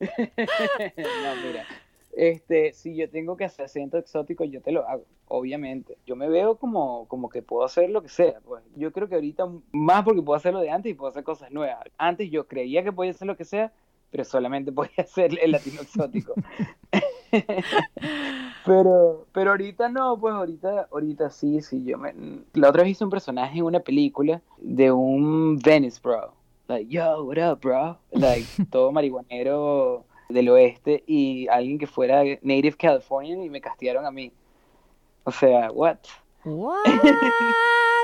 no, 0.00 1.34
mira. 1.44 1.66
Este, 2.16 2.72
si 2.72 2.94
yo 2.94 3.10
tengo 3.10 3.36
que 3.36 3.44
hacer 3.44 3.64
acento 3.66 3.98
exótico, 3.98 4.44
yo 4.44 4.60
te 4.60 4.70
lo 4.70 4.88
hago, 4.88 5.04
obviamente. 5.26 5.98
Yo 6.06 6.14
me 6.16 6.28
veo 6.28 6.56
como, 6.56 7.08
como 7.08 7.28
que 7.28 7.42
puedo 7.42 7.64
hacer 7.64 7.90
lo 7.90 8.02
que 8.02 8.08
sea. 8.08 8.40
Pues. 8.44 8.62
Yo 8.76 8.92
creo 8.92 9.08
que 9.08 9.16
ahorita 9.16 9.48
más 9.72 10.04
porque 10.04 10.22
puedo 10.22 10.36
hacer 10.36 10.54
lo 10.54 10.60
de 10.60 10.70
antes 10.70 10.92
y 10.92 10.94
puedo 10.94 11.10
hacer 11.10 11.24
cosas 11.24 11.50
nuevas. 11.50 11.80
Antes 11.98 12.30
yo 12.30 12.46
creía 12.46 12.84
que 12.84 12.92
podía 12.92 13.10
hacer 13.10 13.26
lo 13.26 13.36
que 13.36 13.44
sea, 13.44 13.72
pero 14.10 14.24
solamente 14.24 14.70
podía 14.72 14.92
hacer 14.98 15.36
el 15.42 15.52
latino 15.52 15.82
exótico. 15.82 16.34
pero, 18.64 19.26
pero 19.32 19.50
ahorita 19.50 19.88
no, 19.88 20.18
pues 20.18 20.34
ahorita, 20.34 20.88
ahorita 20.92 21.30
sí, 21.30 21.60
sí. 21.60 21.84
Yo 21.84 21.98
me... 21.98 22.14
La 22.52 22.68
otra 22.68 22.84
vez 22.84 22.92
hice 22.92 23.04
un 23.04 23.10
personaje 23.10 23.58
en 23.58 23.64
una 23.64 23.80
película 23.80 24.40
de 24.58 24.92
un 24.92 25.58
Venice 25.58 26.00
Bro 26.00 26.32
like, 26.68 26.88
yo, 26.88 27.24
what 27.24 27.38
up, 27.38 27.60
bro? 27.60 27.98
Like, 28.12 28.46
todo 28.70 28.92
marihuanero 28.92 30.04
del 30.28 30.48
oeste 30.48 31.02
y 31.06 31.48
alguien 31.48 31.78
que 31.78 31.86
fuera 31.86 32.22
native 32.42 32.76
Californian 32.76 33.42
y 33.42 33.50
me 33.50 33.60
castigaron 33.60 34.06
a 34.06 34.10
mí. 34.10 34.32
O 35.24 35.30
sea, 35.30 35.70
what? 35.70 35.98
What? 36.44 36.84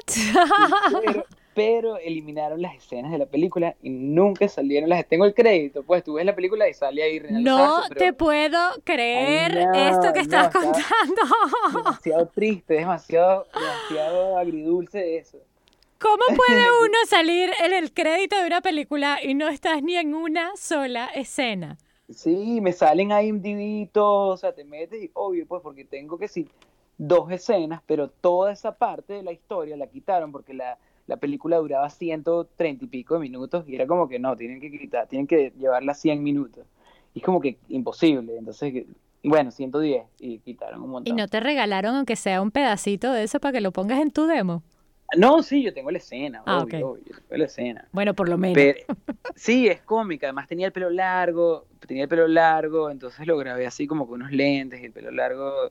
pero, 1.55 1.99
eliminaron 1.99 2.63
las 2.63 2.75
escenas 2.75 3.13
de 3.13 3.19
la 3.19 3.27
película 3.27 3.77
y 3.83 3.91
nunca 3.91 4.49
salieron 4.49 4.89
las 4.89 5.07
tengo 5.07 5.27
el 5.27 5.35
crédito 5.35 5.83
pues 5.83 6.03
tú 6.03 6.15
ves 6.15 6.25
la 6.25 6.35
película 6.35 6.69
y 6.69 6.75
sale 6.75 7.03
ahí 7.03 7.21
no 7.29 7.83
te 7.91 8.13
puedo 8.13 8.59
creer 8.85 9.69
esto 9.75 10.13
que 10.15 10.21
estás 10.21 10.51
contando 10.55 11.23
demasiado 11.75 12.27
triste 12.29 12.75
demasiado 12.75 13.47
demasiado 13.53 14.39
agridulce 14.39 15.19
eso 15.19 15.39
¿Cómo 16.01 16.25
puede 16.35 16.67
uno 16.83 16.97
salir 17.07 17.51
en 17.63 17.75
el 17.75 17.93
crédito 17.93 18.41
de 18.41 18.47
una 18.47 18.63
película 18.63 19.19
y 19.23 19.35
no 19.35 19.49
estás 19.49 19.83
ni 19.83 19.97
en 19.97 20.15
una 20.15 20.57
sola 20.57 21.11
escena? 21.15 21.77
Sí, 22.15 22.61
me 22.61 22.73
salen 22.73 23.13
ahí 23.13 23.89
todo, 23.93 24.29
o 24.29 24.37
sea, 24.37 24.53
te 24.53 24.65
metes 24.65 25.03
y 25.03 25.11
obvio, 25.15 25.47
pues 25.47 25.63
porque 25.63 25.85
tengo 25.85 26.19
que 26.19 26.25
decir 26.25 26.49
dos 26.99 27.31
escenas, 27.31 27.83
pero 27.87 28.09
toda 28.09 28.53
esa 28.53 28.77
parte 28.77 29.15
de 29.15 29.23
la 29.23 29.33
historia 29.33 29.77
la 29.77 29.87
quitaron 29.87 30.33
porque 30.33 30.53
la, 30.53 30.79
la 31.07 31.17
película 31.17 31.57
duraba 31.57 31.89
130 31.89 32.85
y 32.85 32.89
pico 32.89 33.15
de 33.15 33.21
minutos 33.21 33.65
y 33.67 33.75
era 33.75 33.87
como 33.87 34.09
que 34.09 34.19
no, 34.19 34.37
tienen 34.37 34.61
que 34.61 34.71
quitar, 34.71 35.07
tienen 35.07 35.27
que 35.27 35.53
llevarla 35.59 35.95
100 35.95 36.23
minutos. 36.23 36.67
Y 37.15 37.21
es 37.21 37.25
como 37.25 37.41
que 37.41 37.59
imposible, 37.69 38.37
entonces, 38.37 38.87
bueno, 39.25 39.51
110 39.51 40.05
y 40.19 40.39
quitaron 40.39 40.83
un 40.83 40.91
montón. 40.91 41.13
¿Y 41.13 41.21
no 41.21 41.27
te 41.27 41.41
regalaron 41.41 41.95
aunque 41.95 42.17
sea 42.17 42.43
un 42.43 42.51
pedacito 42.51 43.13
de 43.13 43.25
eso 43.25 43.41
para 43.41 43.53
que 43.53 43.61
lo 43.61 43.73
pongas 43.73 44.01
en 44.01 44.11
tu 44.11 44.27
demo? 44.27 44.63
No, 45.17 45.43
sí, 45.43 45.63
yo 45.63 45.73
tengo 45.75 45.91
la 45.91 45.99
escena, 45.99 46.43
Ah, 46.47 46.63
obvio, 46.63 46.89
ok. 46.89 46.93
obvio, 46.93 47.05
yo 47.07 47.15
tengo 47.29 47.39
la 47.39 47.45
escena. 47.45 47.89
Bueno, 47.93 48.15
por 48.15 48.29
lo 48.29 48.39
menos. 48.39 48.55
Pero, 48.55 48.79
sí, 49.35 49.69
es 49.69 49.83
cómica, 49.83 50.27
además 50.27 50.49
tenía 50.49 50.67
el 50.67 50.73
pelo 50.73 50.91
largo, 50.91 51.67
tenía 51.87 52.05
el 52.05 52.09
pelo 52.09 52.29
largo, 52.29 52.91
entonces 52.91 53.27
lo 53.27 53.37
grabé 53.37 53.67
así 53.67 53.87
como 53.87 54.07
con 54.07 54.21
unos 54.23 54.33
lentes 54.33 54.81
y 54.81 54.87
el 54.87 54.93
pelo 54.93 55.11
largo. 55.11 55.71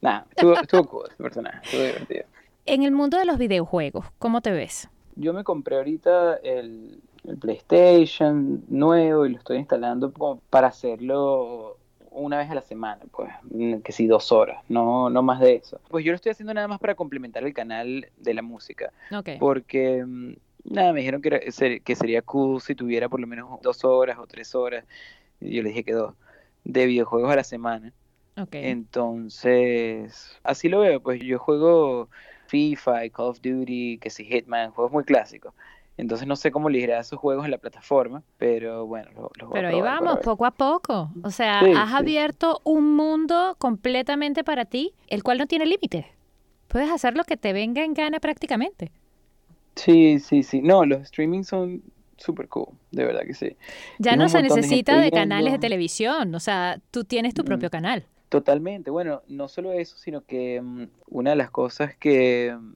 Nada, 0.00 0.26
estuvo, 0.30 0.54
estuvo 0.62 0.86
cool 0.86 1.06
ese 1.10 1.22
personaje, 1.22 1.58
estuvo 1.64 1.82
divertido. 1.82 2.24
En 2.66 2.82
el 2.82 2.92
mundo 2.92 3.18
de 3.18 3.24
los 3.24 3.38
videojuegos, 3.38 4.06
¿cómo 4.18 4.40
te 4.40 4.50
ves? 4.50 4.88
Yo 5.16 5.32
me 5.32 5.42
compré 5.42 5.76
ahorita 5.76 6.36
el, 6.42 7.00
el 7.24 7.36
PlayStation 7.38 8.62
nuevo 8.68 9.26
y 9.26 9.30
lo 9.30 9.38
estoy 9.38 9.56
instalando 9.58 10.12
como 10.12 10.40
para 10.50 10.68
hacerlo 10.68 11.77
una 12.18 12.38
vez 12.38 12.50
a 12.50 12.54
la 12.54 12.62
semana, 12.62 13.02
pues, 13.12 13.30
mm, 13.50 13.78
que 13.78 13.92
sí, 13.92 14.06
dos 14.06 14.32
horas, 14.32 14.62
no, 14.68 15.10
no 15.10 15.22
más 15.22 15.40
de 15.40 15.56
eso. 15.56 15.80
Pues 15.88 16.04
yo 16.04 16.12
lo 16.12 16.16
estoy 16.16 16.32
haciendo 16.32 16.54
nada 16.54 16.68
más 16.68 16.80
para 16.80 16.94
complementar 16.94 17.44
el 17.44 17.54
canal 17.54 18.08
de 18.16 18.34
la 18.34 18.42
música. 18.42 18.92
Porque 19.38 20.04
mm, 20.06 20.32
nada, 20.64 20.92
me 20.92 21.00
dijeron 21.00 21.22
que, 21.22 21.28
era- 21.28 21.40
que 21.80 21.96
sería 21.96 22.22
cool 22.22 22.60
si 22.60 22.74
tuviera 22.74 23.08
por 23.08 23.20
lo 23.20 23.26
menos 23.26 23.60
dos 23.62 23.84
horas 23.84 24.18
o 24.18 24.26
tres 24.26 24.54
horas, 24.54 24.84
y 25.40 25.56
yo 25.56 25.62
les 25.62 25.72
dije 25.72 25.84
que 25.84 25.92
dos, 25.94 26.14
de 26.64 26.86
videojuegos 26.86 27.30
a 27.32 27.36
la 27.36 27.44
semana. 27.44 27.94
Entonces, 28.60 30.38
así 30.42 30.68
lo 30.68 30.80
veo, 30.80 31.00
pues 31.02 31.20
yo 31.22 31.38
juego 31.38 32.08
FIFA 32.46 33.08
Call 33.10 33.26
of 33.28 33.40
Duty, 33.40 33.98
que 33.98 34.10
si 34.10 34.24
Hitman, 34.24 34.72
juegos 34.72 34.92
muy 34.92 35.04
clásicos. 35.04 35.54
Entonces 35.98 36.26
no 36.26 36.36
sé 36.36 36.50
cómo 36.50 36.70
liderar 36.70 37.00
esos 37.00 37.18
juegos 37.18 37.44
en 37.44 37.50
la 37.50 37.58
plataforma, 37.58 38.22
pero 38.38 38.86
bueno, 38.86 39.10
lo- 39.14 39.30
los 39.38 39.48
voy 39.48 39.58
a 39.58 39.62
Pero 39.62 39.68
ahí 39.68 39.80
vamos, 39.82 40.18
poco 40.20 40.46
a 40.46 40.52
poco. 40.52 41.10
O 41.22 41.30
sea, 41.30 41.60
Sí, 41.64 41.72
has 41.76 41.90
sí. 41.90 41.96
abierto 41.96 42.60
un 42.64 42.96
mundo 42.96 43.56
completamente 43.58 44.44
para 44.44 44.64
ti, 44.64 44.94
el 45.08 45.22
cual 45.22 45.38
no 45.38 45.46
tiene 45.46 45.66
límites. 45.66 46.06
Puedes 46.68 46.90
hacer 46.90 47.16
lo 47.16 47.24
que 47.24 47.36
te 47.36 47.52
venga 47.52 47.84
en 47.84 47.94
gana 47.94 48.20
prácticamente. 48.20 48.92
Sí, 49.76 50.18
sí, 50.18 50.42
sí. 50.42 50.60
No, 50.60 50.84
los 50.84 51.02
streaming 51.02 51.42
son 51.44 51.82
súper 52.16 52.48
cool, 52.48 52.68
de 52.90 53.04
verdad 53.04 53.22
que 53.24 53.34
sí. 53.34 53.56
Ya 53.98 54.16
Tienes 54.16 54.18
no 54.18 54.28
se 54.28 54.38
de 54.38 54.42
necesita 54.42 55.00
de 55.00 55.10
canales 55.12 55.52
de 55.52 55.58
televisión. 55.58 56.34
O 56.34 56.40
sea, 56.40 56.80
tú 56.90 57.04
tienes 57.04 57.34
tu 57.34 57.42
Mm. 57.42 57.46
propio 57.46 57.70
canal. 57.70 58.04
Totalmente. 58.28 58.90
Bueno, 58.90 59.22
no 59.28 59.48
solo 59.48 59.72
eso, 59.72 59.96
sino 59.98 60.22
que 60.24 60.60
mm, 60.60 60.84
una 61.10 61.30
de 61.30 61.36
las 61.36 61.50
cosas 61.50 61.96
que, 61.96 62.56
mm, 62.58 62.72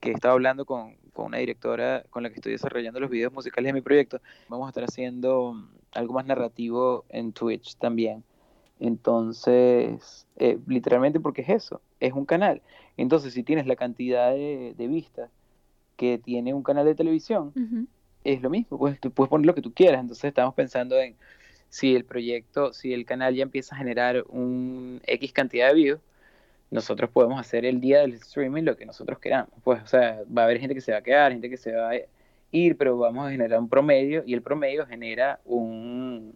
que 0.00 0.10
he 0.10 0.12
estado 0.14 0.34
hablando 0.34 0.66
con, 0.66 0.96
con 1.12 1.26
una 1.26 1.38
directora 1.38 2.04
con 2.10 2.22
la 2.22 2.30
que 2.30 2.36
estoy 2.36 2.52
desarrollando 2.52 3.00
los 3.00 3.10
videos 3.10 3.32
musicales 3.32 3.68
de 3.68 3.72
mi 3.74 3.80
proyecto, 3.80 4.20
vamos 4.48 4.66
a 4.66 4.70
estar 4.70 4.84
haciendo 4.84 5.54
mm, 5.54 5.68
algo 5.92 6.14
más 6.14 6.26
narrativo 6.26 7.04
en 7.08 7.32
Twitch 7.32 7.76
también. 7.76 8.24
Entonces, 8.80 10.26
eh, 10.36 10.58
literalmente 10.66 11.20
porque 11.20 11.42
es 11.42 11.48
eso, 11.50 11.80
es 12.00 12.12
un 12.12 12.24
canal. 12.24 12.62
Entonces, 12.96 13.32
si 13.32 13.42
tienes 13.42 13.66
la 13.66 13.76
cantidad 13.76 14.32
de, 14.32 14.74
de 14.76 14.88
vistas 14.88 15.30
que 15.96 16.18
tiene 16.18 16.52
un 16.52 16.62
canal 16.62 16.84
de 16.84 16.94
televisión, 16.94 17.52
es 18.24 18.42
lo 18.42 18.50
mismo, 18.50 18.78
pues 18.78 18.98
tú 19.00 19.10
puedes 19.10 19.30
poner 19.30 19.46
lo 19.46 19.54
que 19.54 19.62
tú 19.62 19.72
quieras. 19.72 20.00
Entonces 20.00 20.24
estamos 20.24 20.54
pensando 20.54 20.98
en 20.98 21.14
si 21.68 21.94
el 21.94 22.04
proyecto, 22.04 22.72
si 22.72 22.92
el 22.92 23.04
canal 23.04 23.34
ya 23.34 23.42
empieza 23.42 23.74
a 23.74 23.78
generar 23.78 24.24
un 24.28 25.00
X 25.06 25.32
cantidad 25.32 25.68
de 25.68 25.74
views, 25.74 26.00
nosotros 26.72 27.10
podemos 27.10 27.38
hacer 27.38 27.66
el 27.66 27.80
día 27.80 28.00
del 28.00 28.14
streaming 28.14 28.62
lo 28.62 28.76
que 28.76 28.86
nosotros 28.86 29.18
queramos. 29.18 29.50
Pues, 29.62 29.82
o 29.82 29.86
sea, 29.86 30.22
va 30.36 30.42
a 30.42 30.44
haber 30.46 30.58
gente 30.58 30.74
que 30.74 30.80
se 30.80 30.90
va 30.90 30.98
a 30.98 31.02
quedar, 31.02 31.30
gente 31.30 31.50
que 31.50 31.58
se 31.58 31.72
va 31.72 31.90
a 31.90 31.94
ir, 32.50 32.76
pero 32.78 32.96
vamos 32.96 33.26
a 33.26 33.30
generar 33.30 33.60
un 33.60 33.68
promedio 33.68 34.24
y 34.26 34.32
el 34.32 34.40
promedio 34.40 34.86
genera 34.86 35.38
un 35.44 36.34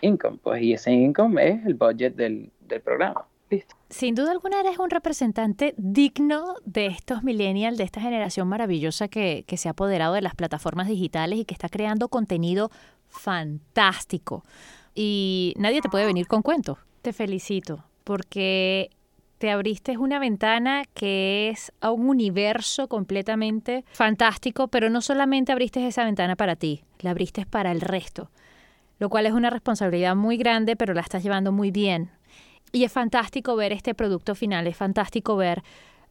income, 0.00 0.38
pues, 0.42 0.62
y 0.62 0.72
ese 0.72 0.90
income 0.90 1.48
es 1.48 1.66
el 1.66 1.74
budget 1.74 2.16
del, 2.16 2.50
del 2.60 2.80
programa. 2.80 3.26
Listo. 3.50 3.76
Sin 3.90 4.14
duda 4.14 4.32
alguna 4.32 4.60
eres 4.60 4.78
un 4.78 4.88
representante 4.88 5.74
digno 5.76 6.54
de 6.64 6.86
estos 6.86 7.22
millennials, 7.22 7.76
de 7.76 7.84
esta 7.84 8.00
generación 8.00 8.48
maravillosa 8.48 9.08
que, 9.08 9.44
que 9.46 9.58
se 9.58 9.68
ha 9.68 9.72
apoderado 9.72 10.14
de 10.14 10.22
las 10.22 10.34
plataformas 10.34 10.88
digitales 10.88 11.38
y 11.38 11.44
que 11.44 11.52
está 11.52 11.68
creando 11.68 12.08
contenido 12.08 12.70
fantástico. 13.06 14.44
Y 14.94 15.52
nadie 15.58 15.82
te 15.82 15.90
puede 15.90 16.06
venir 16.06 16.26
con 16.26 16.40
cuentos. 16.40 16.78
Te 17.02 17.12
felicito 17.12 17.84
porque 18.02 18.90
te 19.38 19.50
abriste 19.50 19.96
una 19.98 20.18
ventana 20.18 20.84
que 20.94 21.48
es 21.50 21.72
a 21.80 21.90
un 21.90 22.08
universo 22.08 22.88
completamente 22.88 23.84
fantástico, 23.92 24.68
pero 24.68 24.90
no 24.90 25.00
solamente 25.00 25.52
abriste 25.52 25.86
esa 25.86 26.04
ventana 26.04 26.36
para 26.36 26.56
ti, 26.56 26.84
la 27.00 27.10
abriste 27.10 27.46
para 27.46 27.72
el 27.72 27.80
resto, 27.80 28.30
lo 28.98 29.08
cual 29.08 29.26
es 29.26 29.32
una 29.32 29.50
responsabilidad 29.50 30.16
muy 30.16 30.36
grande, 30.36 30.76
pero 30.76 30.94
la 30.94 31.00
estás 31.00 31.22
llevando 31.22 31.52
muy 31.52 31.70
bien. 31.70 32.10
Y 32.72 32.84
es 32.84 32.92
fantástico 32.92 33.54
ver 33.54 33.72
este 33.72 33.94
producto 33.94 34.34
final, 34.34 34.66
es 34.66 34.76
fantástico 34.76 35.36
ver 35.36 35.62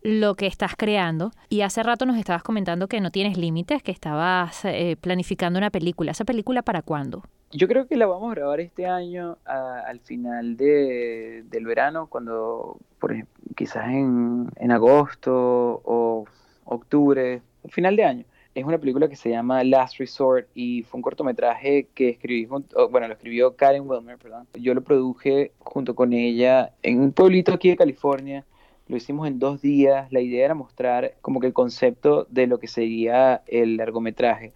lo 0.04 0.36
que 0.36 0.48
estás 0.48 0.76
creando. 0.78 1.32
Y 1.50 1.62
hace 1.62 1.82
rato 1.82 2.06
nos 2.06 2.18
estabas 2.18 2.44
comentando 2.44 2.88
que 2.88 3.02
no 3.02 3.12
tienes 3.12 3.38
límites, 3.38 3.82
que 3.82 3.92
estabas 3.92 4.64
eh, 4.66 4.98
planificando 5.00 5.58
una 5.58 5.72
película. 5.72 6.12
¿Esa 6.12 6.26
película 6.26 6.62
para 6.62 6.82
cuándo? 6.82 7.24
Yo 7.52 7.68
creo 7.68 7.88
que 7.88 7.96
la 7.96 8.08
vamos 8.08 8.32
a 8.32 8.36
grabar 8.36 8.60
este 8.60 8.88
año 8.88 9.38
al 9.46 10.00
final 10.00 10.58
de, 10.58 11.44
del 11.50 11.66
verano, 11.66 12.08
cuando, 12.08 12.78
por 13.04 13.14
quizás 13.58 13.90
en, 13.90 14.48
en 14.56 14.72
agosto 14.72 15.82
o 15.84 16.24
octubre, 16.64 17.42
al 17.66 17.70
final 17.70 17.98
de 17.98 18.06
año. 18.06 18.26
Es 18.56 18.64
una 18.64 18.78
película 18.78 19.10
que 19.10 19.18
se 19.18 19.30
llama 19.30 19.62
Last 19.66 19.98
Resort 19.98 20.48
y 20.56 20.84
fue 20.84 21.00
un 21.00 21.02
cortometraje 21.02 21.88
que 21.94 22.08
escribí, 22.08 22.46
junto- 22.46 22.88
bueno, 22.88 23.10
lo 23.10 23.14
escribió 23.16 23.58
Karen 23.58 23.84
Wilmer, 23.86 24.18
perdón. 24.18 24.48
Yo 24.54 24.74
lo 24.74 24.86
produje 24.86 25.52
junto 25.60 25.96
con 25.96 26.14
ella 26.14 26.72
en 26.82 27.02
un 27.02 27.12
pueblito 27.12 27.52
aquí 27.52 27.68
de 27.68 27.76
California. 27.76 28.46
Lo 28.88 28.96
hicimos 28.96 29.28
en 29.28 29.38
dos 29.38 29.62
días. 29.62 30.10
La 30.14 30.22
idea 30.22 30.46
era 30.46 30.56
mostrar 30.56 31.16
como 31.20 31.42
que 31.42 31.48
el 31.48 31.54
concepto 31.54 32.26
de 32.30 32.48
lo 32.48 32.58
que 32.58 32.70
sería 32.70 33.44
el 33.48 33.76
largometraje. 33.76 34.54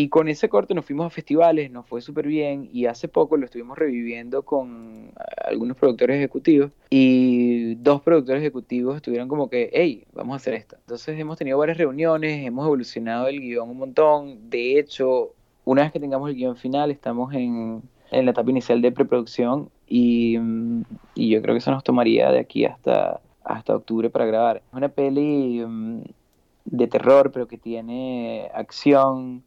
Y 0.00 0.08
con 0.08 0.28
ese 0.28 0.48
corto 0.48 0.72
nos 0.72 0.86
fuimos 0.86 1.04
a 1.08 1.10
festivales, 1.10 1.70
nos 1.70 1.86
fue 1.86 2.00
súper 2.00 2.26
bien 2.26 2.70
y 2.72 2.86
hace 2.86 3.06
poco 3.06 3.36
lo 3.36 3.44
estuvimos 3.44 3.76
reviviendo 3.76 4.44
con 4.44 5.10
ah, 5.14 5.24
algunos 5.48 5.76
productores 5.76 6.16
ejecutivos 6.16 6.72
y 6.88 7.74
dos 7.74 8.00
productores 8.00 8.40
ejecutivos 8.40 8.96
estuvieron 8.96 9.28
como 9.28 9.50
que, 9.50 9.68
hey, 9.74 10.06
vamos 10.14 10.32
a 10.32 10.36
hacer 10.36 10.54
esto. 10.54 10.76
Entonces 10.80 11.20
hemos 11.20 11.36
tenido 11.36 11.58
varias 11.58 11.76
reuniones, 11.76 12.46
hemos 12.46 12.64
evolucionado 12.64 13.28
el 13.28 13.42
guion 13.42 13.68
un 13.68 13.76
montón. 13.76 14.48
De 14.48 14.78
hecho, 14.78 15.34
una 15.66 15.82
vez 15.82 15.92
que 15.92 16.00
tengamos 16.00 16.30
el 16.30 16.36
guion 16.36 16.56
final, 16.56 16.90
estamos 16.90 17.34
en, 17.34 17.82
en 18.10 18.24
la 18.24 18.30
etapa 18.30 18.48
inicial 18.48 18.80
de 18.80 18.92
preproducción 18.92 19.68
y, 19.86 20.38
y 21.14 21.28
yo 21.28 21.42
creo 21.42 21.52
que 21.52 21.58
eso 21.58 21.72
nos 21.72 21.84
tomaría 21.84 22.30
de 22.30 22.38
aquí 22.38 22.64
hasta, 22.64 23.20
hasta 23.44 23.76
octubre 23.76 24.08
para 24.08 24.24
grabar. 24.24 24.62
Es 24.66 24.72
una 24.72 24.88
peli 24.88 25.62
mm, 25.62 26.04
de 26.64 26.86
terror, 26.86 27.30
pero 27.32 27.46
que 27.46 27.58
tiene 27.58 28.50
acción 28.54 29.42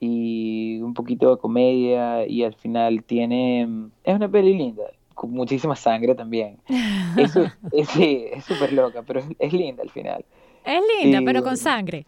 y 0.00 0.80
un 0.80 0.94
poquito 0.94 1.30
de 1.34 1.40
comedia 1.40 2.26
y 2.26 2.42
al 2.42 2.54
final 2.54 3.04
tiene 3.04 3.62
es 4.02 4.14
una 4.14 4.28
peli 4.30 4.54
linda 4.54 4.84
con 5.14 5.30
muchísima 5.30 5.76
sangre 5.76 6.14
también 6.14 6.58
eso 7.18 7.50
es, 7.70 7.88
sí, 7.90 8.24
es 8.32 8.44
súper 8.46 8.72
loca 8.72 9.02
pero 9.02 9.20
es, 9.20 9.26
es 9.38 9.52
linda 9.52 9.82
al 9.82 9.90
final 9.90 10.24
Es 10.64 10.82
linda, 11.02 11.20
Y- 11.20 11.24
pero 11.24 11.42
con 11.42 11.56
sangre. 11.56 12.06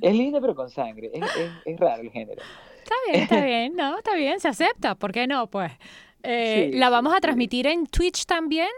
es 0.00 0.14
linda 0.14 0.40
pero 0.40 0.54
con 0.54 0.70
sangre 0.70 1.10
es, 1.12 1.22
es, 1.36 1.52
es 1.64 1.80
raro 1.80 2.02
el 2.02 2.10
género 2.10 2.42
Está 2.82 2.94
bien, 3.10 3.22
está 3.22 3.40
bien, 3.44 3.76
no, 3.76 3.96
está 3.98 4.14
bien, 4.14 4.40
se 4.40 4.48
acepta, 4.48 4.94
¿por 4.94 5.10
qué 5.12 5.26
no? 5.26 5.46
Pues 5.48 5.72
Eh, 6.22 6.70
Sí, 6.72 6.78
la 6.78 6.88
vamos 6.90 7.12
a 7.12 7.16
sí. 7.16 7.22
transmitir 7.22 7.66
en 7.66 7.86
Twitch 7.86 8.24
también. 8.26 8.68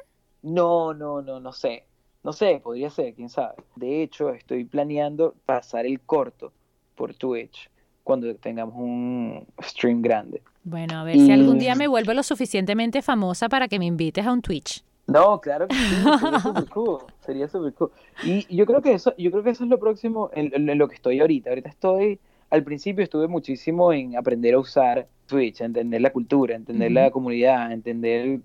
no 0.42 0.92
no 0.94 1.22
no 1.22 1.40
no 1.40 1.52
sé 1.52 1.84
no 2.24 2.32
sé 2.32 2.60
podría 2.62 2.90
ser 2.90 3.14
quién 3.14 3.28
sabe 3.28 3.54
de 3.76 4.02
hecho 4.02 4.30
estoy 4.30 4.64
planeando 4.64 5.34
pasar 5.44 5.86
el 5.86 6.00
corto 6.00 6.52
por 6.96 7.14
Twitch 7.14 7.70
cuando 8.06 8.32
tengamos 8.36 8.76
un 8.76 9.44
stream 9.60 10.00
grande 10.00 10.40
Bueno, 10.62 11.00
a 11.00 11.02
ver 11.02 11.18
si 11.18 11.32
algún 11.32 11.58
día 11.58 11.74
me 11.74 11.88
vuelvo 11.88 12.14
lo 12.14 12.22
suficientemente 12.22 13.02
famosa 13.02 13.48
para 13.48 13.66
que 13.66 13.80
me 13.80 13.86
invites 13.86 14.24
a 14.24 14.32
un 14.32 14.42
Twitch. 14.42 14.84
No, 15.08 15.40
claro 15.40 15.66
que 15.66 15.74
sí, 15.74 15.80
sería 16.20 16.38
súper 16.38 16.66
cool, 16.74 16.98
sería 17.24 17.48
cool. 17.48 17.90
Y 18.22 18.46
yo 18.56 18.64
creo 18.64 18.80
que 18.80 18.92
eso, 18.92 19.12
yo 19.18 19.32
creo 19.32 19.42
que 19.42 19.50
eso 19.50 19.64
es 19.64 19.70
lo 19.70 19.80
próximo 19.80 20.30
en, 20.34 20.78
lo 20.78 20.86
que 20.88 20.94
estoy 20.94 21.18
ahorita. 21.20 21.50
Ahorita 21.50 21.68
estoy, 21.68 22.20
al 22.50 22.62
principio 22.62 23.02
estuve 23.02 23.26
muchísimo 23.26 23.92
en 23.92 24.16
aprender 24.16 24.54
a 24.54 24.60
usar 24.60 25.08
Twitch, 25.26 25.60
entender 25.62 26.00
la 26.00 26.10
cultura, 26.12 26.54
entender 26.54 26.92
la 26.92 27.10
comunidad, 27.10 27.72
entender 27.72 28.38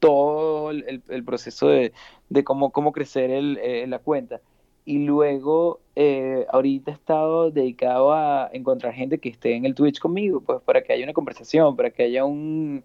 todo 0.00 0.70
el, 0.72 0.84
el- 0.88 1.02
el 1.08 1.24
proceso 1.24 1.68
de, 1.68 1.92
de 2.28 2.42
cómo, 2.44 2.70
cómo 2.70 2.90
crecer 2.90 3.30
el, 3.30 3.58
eh, 3.62 3.86
la 3.86 4.00
cuenta. 4.00 4.40
Y 4.88 5.00
luego, 5.04 5.80
eh, 5.96 6.46
ahorita 6.48 6.90
he 6.90 6.94
estado 6.94 7.50
dedicado 7.50 8.14
a 8.14 8.48
encontrar 8.54 8.94
gente 8.94 9.18
que 9.18 9.28
esté 9.28 9.54
en 9.54 9.66
el 9.66 9.74
Twitch 9.74 9.98
conmigo, 9.98 10.40
pues 10.40 10.62
para 10.62 10.80
que 10.82 10.94
haya 10.94 11.04
una 11.04 11.12
conversación, 11.12 11.76
para 11.76 11.90
que 11.90 12.04
haya 12.04 12.24
un 12.24 12.82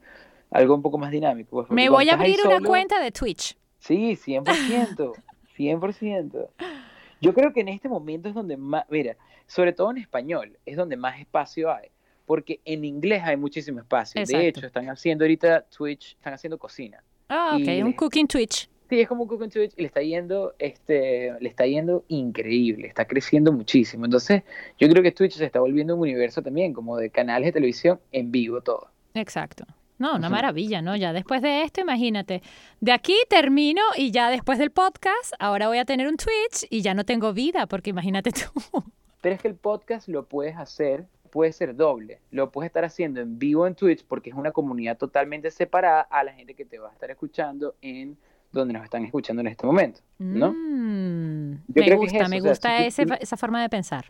algo 0.52 0.76
un 0.76 0.82
poco 0.82 0.98
más 0.98 1.12
dinámico. 1.12 1.50
pues, 1.52 1.72
Me 1.72 1.88
voy 1.90 2.10
a 2.10 2.16
abrir 2.16 2.36
una 2.46 2.60
cuenta 2.60 3.00
de 3.02 3.10
Twitch. 3.12 3.56
Sí, 3.80 4.18
100%, 4.18 5.14
100%. 5.58 6.48
Yo 7.22 7.34
creo 7.34 7.54
que 7.54 7.62
en 7.62 7.70
este 7.70 7.88
momento 7.88 8.28
es 8.28 8.36
donde 8.36 8.58
más, 8.58 8.84
mira, 8.90 9.16
sobre 9.48 9.72
todo 9.72 9.90
en 9.92 10.00
español, 10.00 10.58
es 10.66 10.76
donde 10.76 10.98
más 10.98 11.18
espacio 11.22 11.72
hay, 11.72 11.88
porque 12.26 12.60
en 12.66 12.84
inglés 12.84 13.24
hay 13.24 13.38
muchísimo 13.38 13.80
espacio. 13.80 14.20
Exacto. 14.20 14.42
De 14.42 14.48
hecho, 14.50 14.66
están 14.66 14.90
haciendo 14.90 15.24
ahorita 15.24 15.62
Twitch, 15.70 16.16
están 16.16 16.34
haciendo 16.34 16.58
cocina. 16.58 17.02
Ah, 17.30 17.52
ok, 17.54 17.66
Y- 17.66 17.82
un 17.82 17.94
cooking 17.94 18.28
Twitch. 18.28 18.70
Sí, 18.90 19.00
es 19.00 19.08
como 19.08 19.28
Cook 19.28 19.44
y 19.56 19.82
le 19.82 19.88
está 19.88 20.02
yendo, 20.02 20.54
este, 20.60 21.34
le 21.40 21.50
está 21.50 21.66
yendo 21.66 22.04
increíble, 22.10 22.88
está 22.88 23.06
creciendo 23.06 23.52
muchísimo. 23.52 24.06
Entonces, 24.06 24.44
yo 24.78 24.88
creo 24.90 25.02
que 25.02 25.12
Twitch 25.12 25.34
se 25.34 25.46
está 25.46 25.60
volviendo 25.60 25.96
un 25.96 26.02
universo 26.02 26.42
también, 26.42 26.74
como 26.74 26.98
de 26.98 27.10
canales 27.10 27.48
de 27.48 27.54
televisión 27.54 28.00
en 28.12 28.32
vivo 28.32 28.62
todo. 28.62 28.90
Exacto. 29.14 29.66
No, 30.00 30.16
una 30.16 30.30
maravilla, 30.30 30.82
¿no? 30.82 30.96
Ya 30.96 31.14
después 31.14 31.42
de 31.42 31.64
esto, 31.64 31.80
imagínate, 31.80 32.42
de 32.82 32.92
aquí 32.92 33.16
termino 33.30 33.82
y 33.96 34.12
ya 34.12 34.30
después 34.30 34.60
del 34.60 34.72
podcast, 34.72 35.34
ahora 35.40 35.68
voy 35.68 35.78
a 35.78 35.86
tener 35.86 36.08
un 36.08 36.18
Twitch 36.18 36.68
y 36.70 36.82
ya 36.82 36.94
no 36.94 37.06
tengo 37.06 37.32
vida, 37.32 37.68
porque 37.68 37.92
imagínate 37.92 38.32
tú. 38.32 38.84
Pero 39.22 39.36
es 39.36 39.42
que 39.42 39.48
el 39.48 39.56
podcast 39.56 40.10
lo 40.10 40.26
puedes 40.26 40.58
hacer, 40.58 41.06
puede 41.30 41.54
ser 41.54 41.76
doble. 41.76 42.20
Lo 42.32 42.52
puedes 42.52 42.68
estar 42.68 42.84
haciendo 42.84 43.22
en 43.22 43.40
vivo 43.40 43.66
en 43.66 43.76
Twitch 43.76 44.04
porque 44.06 44.32
es 44.32 44.36
una 44.36 44.52
comunidad 44.52 44.98
totalmente 44.98 45.52
separada 45.52 46.02
a 46.02 46.24
la 46.24 46.34
gente 46.34 46.54
que 46.54 46.66
te 46.66 46.80
va 46.80 46.90
a 46.90 46.94
estar 46.94 47.10
escuchando 47.10 47.76
en 47.82 48.18
donde 48.54 48.74
nos 48.74 48.84
están 48.84 49.04
escuchando 49.04 49.42
en 49.42 49.48
este 49.48 49.66
momento, 49.66 50.00
¿no? 50.20 50.54
Mm, 50.54 51.64
me 51.68 51.96
gusta, 51.96 52.28
me 52.30 52.40
gusta 52.40 52.86
esa 52.86 53.36
forma 53.36 53.62
de 53.62 53.70
pensar. 53.70 54.06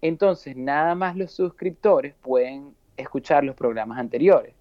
Entonces, 0.00 0.56
nada 0.56 0.94
más 0.94 1.16
los 1.16 1.32
suscriptores 1.32 2.14
pueden 2.20 2.74
escuchar 2.96 3.44
los 3.44 3.54
programas 3.54 3.98
anteriores. 3.98 4.54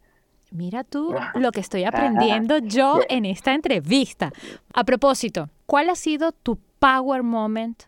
Mira 0.51 0.83
tú 0.83 1.13
lo 1.35 1.51
que 1.51 1.59
estoy 1.59 1.83
aprendiendo 1.83 2.57
yo 2.63 2.99
en 3.09 3.25
esta 3.25 3.53
entrevista. 3.53 4.31
A 4.73 4.83
propósito, 4.83 5.49
¿cuál 5.65 5.89
ha 5.89 5.95
sido 5.95 6.31
tu 6.31 6.57
power 6.79 7.23
moment 7.23 7.83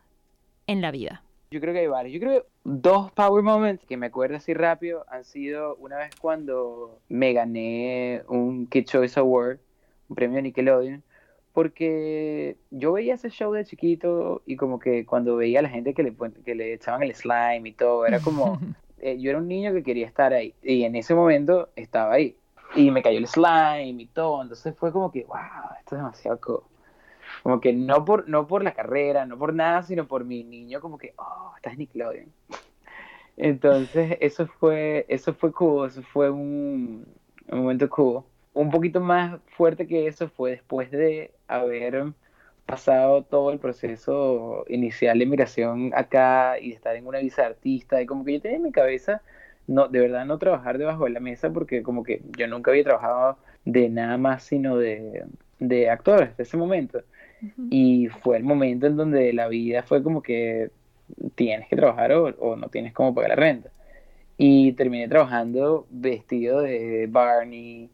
en 0.67 0.81
la 0.81 0.91
vida? 0.91 1.23
Yo 1.51 1.59
creo 1.59 1.73
que 1.73 1.79
hay 1.79 1.87
varios. 1.87 2.13
Yo 2.13 2.19
creo 2.19 2.41
que 2.41 2.47
dos 2.63 3.11
power 3.11 3.41
moments 3.43 3.83
que 3.85 3.97
me 3.97 4.07
acuerdo 4.07 4.37
así 4.37 4.53
rápido 4.53 5.05
han 5.09 5.23
sido 5.23 5.75
una 5.77 5.97
vez 5.97 6.11
cuando 6.19 6.99
me 7.09 7.33
gané 7.33 8.23
un 8.27 8.67
Kid 8.67 8.85
Choice 8.85 9.19
Award, 9.19 9.59
un 10.09 10.15
premio 10.15 10.41
Nickelodeon, 10.41 11.03
porque 11.53 12.57
yo 12.71 12.93
veía 12.93 13.15
ese 13.15 13.29
show 13.29 13.51
de 13.51 13.65
chiquito 13.65 14.41
y 14.45 14.55
como 14.55 14.79
que 14.79 15.05
cuando 15.05 15.35
veía 15.35 15.59
a 15.59 15.63
la 15.63 15.69
gente 15.69 15.93
que 15.93 16.03
le, 16.03 16.15
que 16.45 16.55
le 16.55 16.73
echaban 16.73 17.03
el 17.03 17.15
slime 17.15 17.69
y 17.69 17.73
todo, 17.73 18.05
era 18.05 18.19
como, 18.19 18.59
eh, 18.99 19.19
yo 19.19 19.29
era 19.29 19.39
un 19.39 19.47
niño 19.47 19.73
que 19.73 19.83
quería 19.83 20.07
estar 20.07 20.33
ahí 20.33 20.53
y 20.61 20.83
en 20.83 20.95
ese 20.95 21.15
momento 21.15 21.69
estaba 21.75 22.13
ahí 22.13 22.35
y 22.75 22.91
me 22.91 23.01
cayó 23.01 23.17
el 23.17 23.27
slime 23.27 24.01
y 24.01 24.05
todo, 24.07 24.41
entonces 24.41 24.75
fue 24.77 24.91
como 24.91 25.11
que, 25.11 25.23
wow, 25.23 25.37
esto 25.79 25.95
es 25.95 26.01
demasiado 26.01 26.39
cool. 26.41 26.61
Como 27.43 27.61
que 27.61 27.73
no 27.73 28.05
por, 28.05 28.27
no 28.27 28.47
por 28.47 28.63
la 28.63 28.73
carrera, 28.73 29.25
no 29.25 29.37
por 29.37 29.53
nada, 29.53 29.83
sino 29.83 30.07
por 30.07 30.25
mi 30.25 30.43
niño, 30.43 30.81
como 30.81 30.97
que, 30.97 31.13
oh, 31.17 31.53
estás 31.55 31.77
Nickelodeon. 31.77 32.31
Entonces, 33.37 34.17
eso 34.19 34.47
fue, 34.47 35.05
eso 35.07 35.33
fue 35.33 35.51
cool, 35.53 35.87
eso 35.87 36.01
fue 36.03 36.29
un, 36.29 37.05
un 37.51 37.59
momento 37.59 37.89
cool. 37.89 38.23
Un 38.59 38.71
poquito 38.71 38.99
más 38.99 39.39
fuerte 39.47 39.87
que 39.87 40.07
eso 40.07 40.27
fue 40.27 40.51
después 40.51 40.91
de 40.91 41.31
haber 41.47 42.11
pasado 42.65 43.23
todo 43.23 43.51
el 43.51 43.59
proceso 43.59 44.65
inicial 44.67 45.17
de 45.17 45.25
migración 45.25 45.91
acá 45.95 46.59
y 46.59 46.69
de 46.69 46.75
estar 46.75 46.93
en 46.97 47.07
una 47.07 47.19
visa 47.19 47.43
de 47.43 47.47
artista. 47.47 48.01
Y 48.01 48.05
como 48.05 48.25
que 48.25 48.33
yo 48.33 48.41
tenía 48.41 48.57
en 48.57 48.63
mi 48.63 48.71
cabeza 48.73 49.21
no 49.65 49.87
de 49.87 49.99
verdad 49.99 50.25
no 50.25 50.37
trabajar 50.39 50.77
debajo 50.77 51.05
de 51.05 51.11
la 51.11 51.21
mesa 51.21 51.51
porque 51.53 51.83
como 51.83 52.03
que 52.03 52.21
yo 52.37 52.47
nunca 52.47 52.71
había 52.71 52.83
trabajado 52.83 53.37
de 53.63 53.87
nada 53.87 54.17
más 54.17 54.43
sino 54.43 54.77
de, 54.77 55.23
de 55.59 55.89
actores 55.89 56.35
de 56.35 56.43
ese 56.43 56.57
momento. 56.57 57.01
Y 57.69 58.09
fue 58.21 58.35
el 58.35 58.43
momento 58.43 58.87
en 58.87 58.97
donde 58.97 59.31
la 59.31 59.47
vida 59.47 59.83
fue 59.83 60.03
como 60.03 60.21
que 60.21 60.69
tienes 61.35 61.69
que 61.69 61.77
trabajar 61.77 62.11
o, 62.11 62.55
no 62.57 62.67
tienes 62.67 62.93
cómo 62.93 63.15
pagar 63.15 63.29
la 63.29 63.35
renta. 63.37 63.69
Y 64.37 64.73
terminé 64.73 65.07
trabajando 65.07 65.87
vestido 65.89 66.61
de 66.61 67.07
Barney 67.09 67.89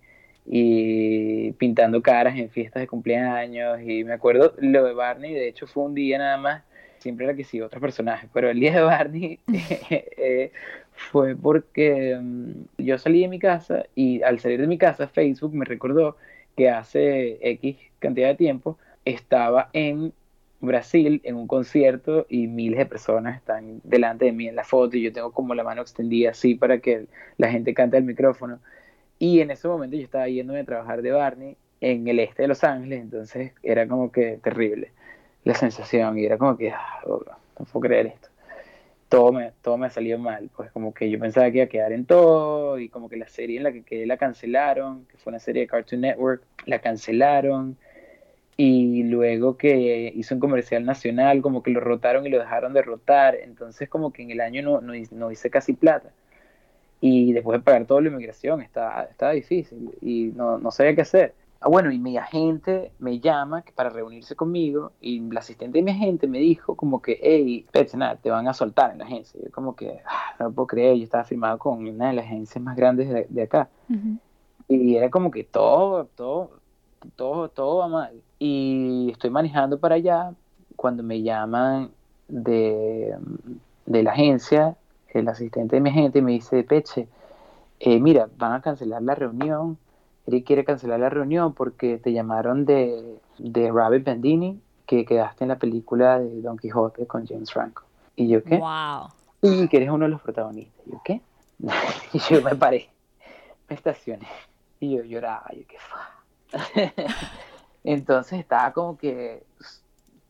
y 0.46 1.52
pintando 1.54 2.02
caras 2.02 2.38
en 2.38 2.50
fiestas 2.50 2.82
de 2.82 2.88
cumpleaños. 2.88 3.80
Y 3.82 4.04
me 4.04 4.14
acuerdo 4.14 4.54
lo 4.60 4.84
de 4.84 4.94
Barney, 4.94 5.34
de 5.34 5.48
hecho 5.48 5.68
fue 5.68 5.84
un 5.84 5.96
día 5.96 6.18
nada 6.18 6.38
más, 6.38 6.64
siempre 7.00 7.26
era 7.26 7.36
que 7.36 7.44
sí, 7.44 7.62
otros 7.62 7.82
personajes, 7.82 8.30
pero 8.34 8.50
el 8.50 8.60
día 8.60 8.74
de 8.74 8.82
Barney 8.82 9.40
eh, 9.48 10.52
fue 10.94 11.36
porque 11.36 12.18
mm, 12.20 12.52
yo 12.78 12.98
salí 12.98 13.22
de 13.22 13.28
mi 13.28 13.40
casa 13.40 13.86
y 13.96 14.22
al 14.24 14.40
salir 14.40 14.62
de 14.62 14.68
mi 14.68 14.78
casa 14.78 15.08
Facebook 15.08 15.54
me 15.54 15.66
recordó 15.66 16.18
que 16.56 16.70
hace 16.70 17.38
X 17.42 17.78
cantidad 18.00 18.30
de 18.30 18.36
tiempo 18.36 18.78
estaba 19.04 19.70
en 19.74 20.14
Brasil 20.62 21.22
en 21.24 21.36
un 21.36 21.48
concierto 21.48 22.26
y 22.30 22.48
miles 22.48 22.80
de 22.80 22.86
personas 22.86 23.38
están 23.38 23.82
delante 23.84 24.26
de 24.26 24.32
mí 24.32 24.48
en 24.48 24.56
la 24.56 24.64
foto 24.64 24.98
y 24.98 25.04
yo 25.04 25.14
tengo 25.14 25.32
como 25.32 25.54
la 25.54 25.64
mano 25.64 25.82
extendida 25.82 26.32
así 26.32 26.56
para 26.56 26.80
que 26.80 27.06
la 27.38 27.50
gente 27.50 27.74
cante 27.74 27.98
el 27.98 28.04
micrófono. 28.04 28.60
Y 29.20 29.40
en 29.40 29.52
ese 29.52 29.68
momento 29.68 29.96
yo 29.96 30.04
estaba 30.04 30.28
yéndome 30.28 30.60
a 30.60 30.66
trabajar 30.66 31.02
de 31.02 31.12
Barney 31.12 31.58
en 31.82 32.08
el 32.08 32.20
este 32.20 32.44
de 32.44 32.48
Los 32.48 32.64
Ángeles, 32.64 33.02
entonces 33.02 33.54
era 33.64 33.88
como 33.88 34.12
que 34.12 34.40
terrible 34.44 34.92
la 35.44 35.54
sensación 35.54 36.18
y 36.18 36.26
era 36.26 36.38
como 36.38 36.58
que, 36.58 36.72
ah, 36.72 37.02
no 37.06 37.66
puedo 37.66 37.88
creer 37.88 38.08
esto. 38.08 38.30
Todo 39.08 39.32
me, 39.32 39.52
todo 39.62 39.78
me 39.78 39.90
salió 39.90 40.18
mal, 40.18 40.50
pues 40.56 40.72
como 40.72 40.94
que 40.94 41.10
yo 41.10 41.20
pensaba 41.20 41.50
que 41.52 41.58
iba 41.58 41.66
a 41.66 41.70
quedar 41.70 41.92
en 41.94 42.06
todo 42.06 42.80
y 42.80 42.90
como 42.90 43.08
que 43.08 43.18
la 43.18 43.28
serie 43.28 43.58
en 43.58 43.64
la 43.64 43.72
que 43.72 43.84
quedé 43.84 44.06
la 44.08 44.18
cancelaron, 44.18 45.06
que 45.06 45.18
fue 45.18 45.32
una 45.32 45.40
serie 45.40 45.62
de 45.62 45.68
Cartoon 45.68 46.02
Network, 46.02 46.44
la 46.66 46.80
cancelaron 46.80 47.78
y 48.58 49.04
luego 49.04 49.58
que 49.58 50.12
hizo 50.16 50.34
un 50.34 50.40
comercial 50.40 50.86
nacional, 50.86 51.42
como 51.42 51.62
que 51.62 51.72
lo 51.72 51.82
rotaron 51.82 52.26
y 52.26 52.30
lo 52.30 52.40
dejaron 52.40 52.74
de 52.74 52.82
rotar, 52.82 53.36
entonces 53.36 53.90
como 53.90 54.14
que 54.14 54.24
en 54.24 54.32
el 54.32 54.42
año 54.42 54.62
no, 54.62 54.82
no, 54.82 55.32
hice 55.32 55.50
casi 55.50 55.74
plata. 55.74 56.12
Y 57.08 57.34
después 57.34 57.60
de 57.60 57.64
pagar 57.64 57.86
toda 57.86 58.02
la 58.02 58.10
inmigración, 58.10 58.64
estaba, 58.64 59.04
estaba 59.04 59.34
difícil 59.34 59.96
y 60.02 60.32
no, 60.36 60.58
no 60.58 60.72
sabía 60.72 60.96
qué 60.96 61.02
hacer. 61.02 61.36
Ah, 61.62 61.70
bueno, 61.70 61.92
y 61.92 62.00
mi 62.00 62.18
agente 62.18 62.92
me 62.98 63.20
llama 63.20 63.64
para 63.76 63.92
reunirse 63.92 64.36
conmigo 64.36 64.92
y 65.02 65.20
la 65.30 65.42
asistente 65.42 65.78
de 65.78 65.84
mi 65.84 65.92
agente 65.92 66.26
me 66.26 66.40
dijo 66.40 66.76
como 66.76 67.04
que, 67.04 67.20
hey, 67.22 67.64
nada, 67.94 68.16
te 68.16 68.32
van 68.32 68.48
a 68.48 68.56
soltar 68.56 68.92
en 68.92 68.98
la 68.98 69.06
agencia. 69.06 69.40
Yo 69.40 69.52
como 69.52 69.76
que, 69.76 70.00
ah, 70.04 70.34
no 70.40 70.52
puedo 70.52 70.66
creer, 70.66 70.98
yo 70.98 71.04
estaba 71.04 71.24
firmado 71.24 71.60
con 71.60 71.88
una 71.88 72.08
de 72.08 72.14
las 72.14 72.26
agencias 72.26 72.64
más 72.64 72.76
grandes 72.76 73.08
de, 73.08 73.28
de 73.30 73.44
acá. 73.44 73.70
Y 74.68 74.96
era 74.96 75.12
como 75.12 75.30
que 75.30 75.44
todo, 75.44 76.06
todo, 76.16 76.54
todo, 77.16 77.50
todo 77.50 77.78
va 77.78 77.88
mal. 77.88 78.14
Y 78.40 79.12
estoy 79.12 79.30
manejando 79.30 79.80
para 79.80 79.94
allá 79.94 80.34
cuando 80.76 81.04
me 81.04 81.22
llaman 81.22 81.92
de, 82.28 83.16
de 83.86 84.02
la 84.02 84.12
agencia, 84.12 84.76
el 85.20 85.28
asistente 85.28 85.76
de 85.76 85.82
mi 85.82 85.90
agente 85.90 86.22
me 86.22 86.32
dice, 86.32 86.64
Peche, 86.64 87.08
eh, 87.80 88.00
mira, 88.00 88.30
van 88.38 88.54
a 88.54 88.62
cancelar 88.62 89.02
la 89.02 89.16
reunión. 89.16 89.78
Eric 90.28 90.46
quiere 90.46 90.66
cancelar 90.66 91.00
la 91.00 91.10
reunión 91.10 91.54
porque 91.54 91.98
te 91.98 92.12
llamaron 92.12 92.66
de, 92.66 93.20
de 93.38 93.72
Rabbit 93.72 94.06
Bandini, 94.06 94.60
que 94.86 95.06
quedaste 95.06 95.44
en 95.44 95.50
la 95.50 95.58
película 95.58 96.20
de 96.20 96.42
Don 96.42 96.58
Quijote 96.58 97.06
con 97.06 97.26
James 97.26 97.52
Franco. 97.52 97.84
Y 98.16 98.28
yo, 98.28 98.44
¿qué? 98.44 98.58
Wow. 98.58 99.10
Y 99.42 99.68
que 99.68 99.78
eres 99.78 99.90
uno 99.90 100.06
de 100.06 100.12
los 100.12 100.22
protagonistas. 100.22 100.88
Y 100.88 100.92
yo, 100.92 101.02
¿qué? 101.04 101.22
y 102.14 102.20
yo 102.20 102.42
me 102.42 102.56
paré, 102.56 102.90
me 103.70 103.76
estacioné. 103.76 104.28
Y 104.80 104.96
yo 104.96 105.04
lloraba, 105.04 105.46
yo, 105.54 105.62
¿qué 105.68 105.78
fue? 105.80 106.94
entonces 107.84 108.40
estaba 108.40 108.72
como 108.74 108.98
que 108.98 109.44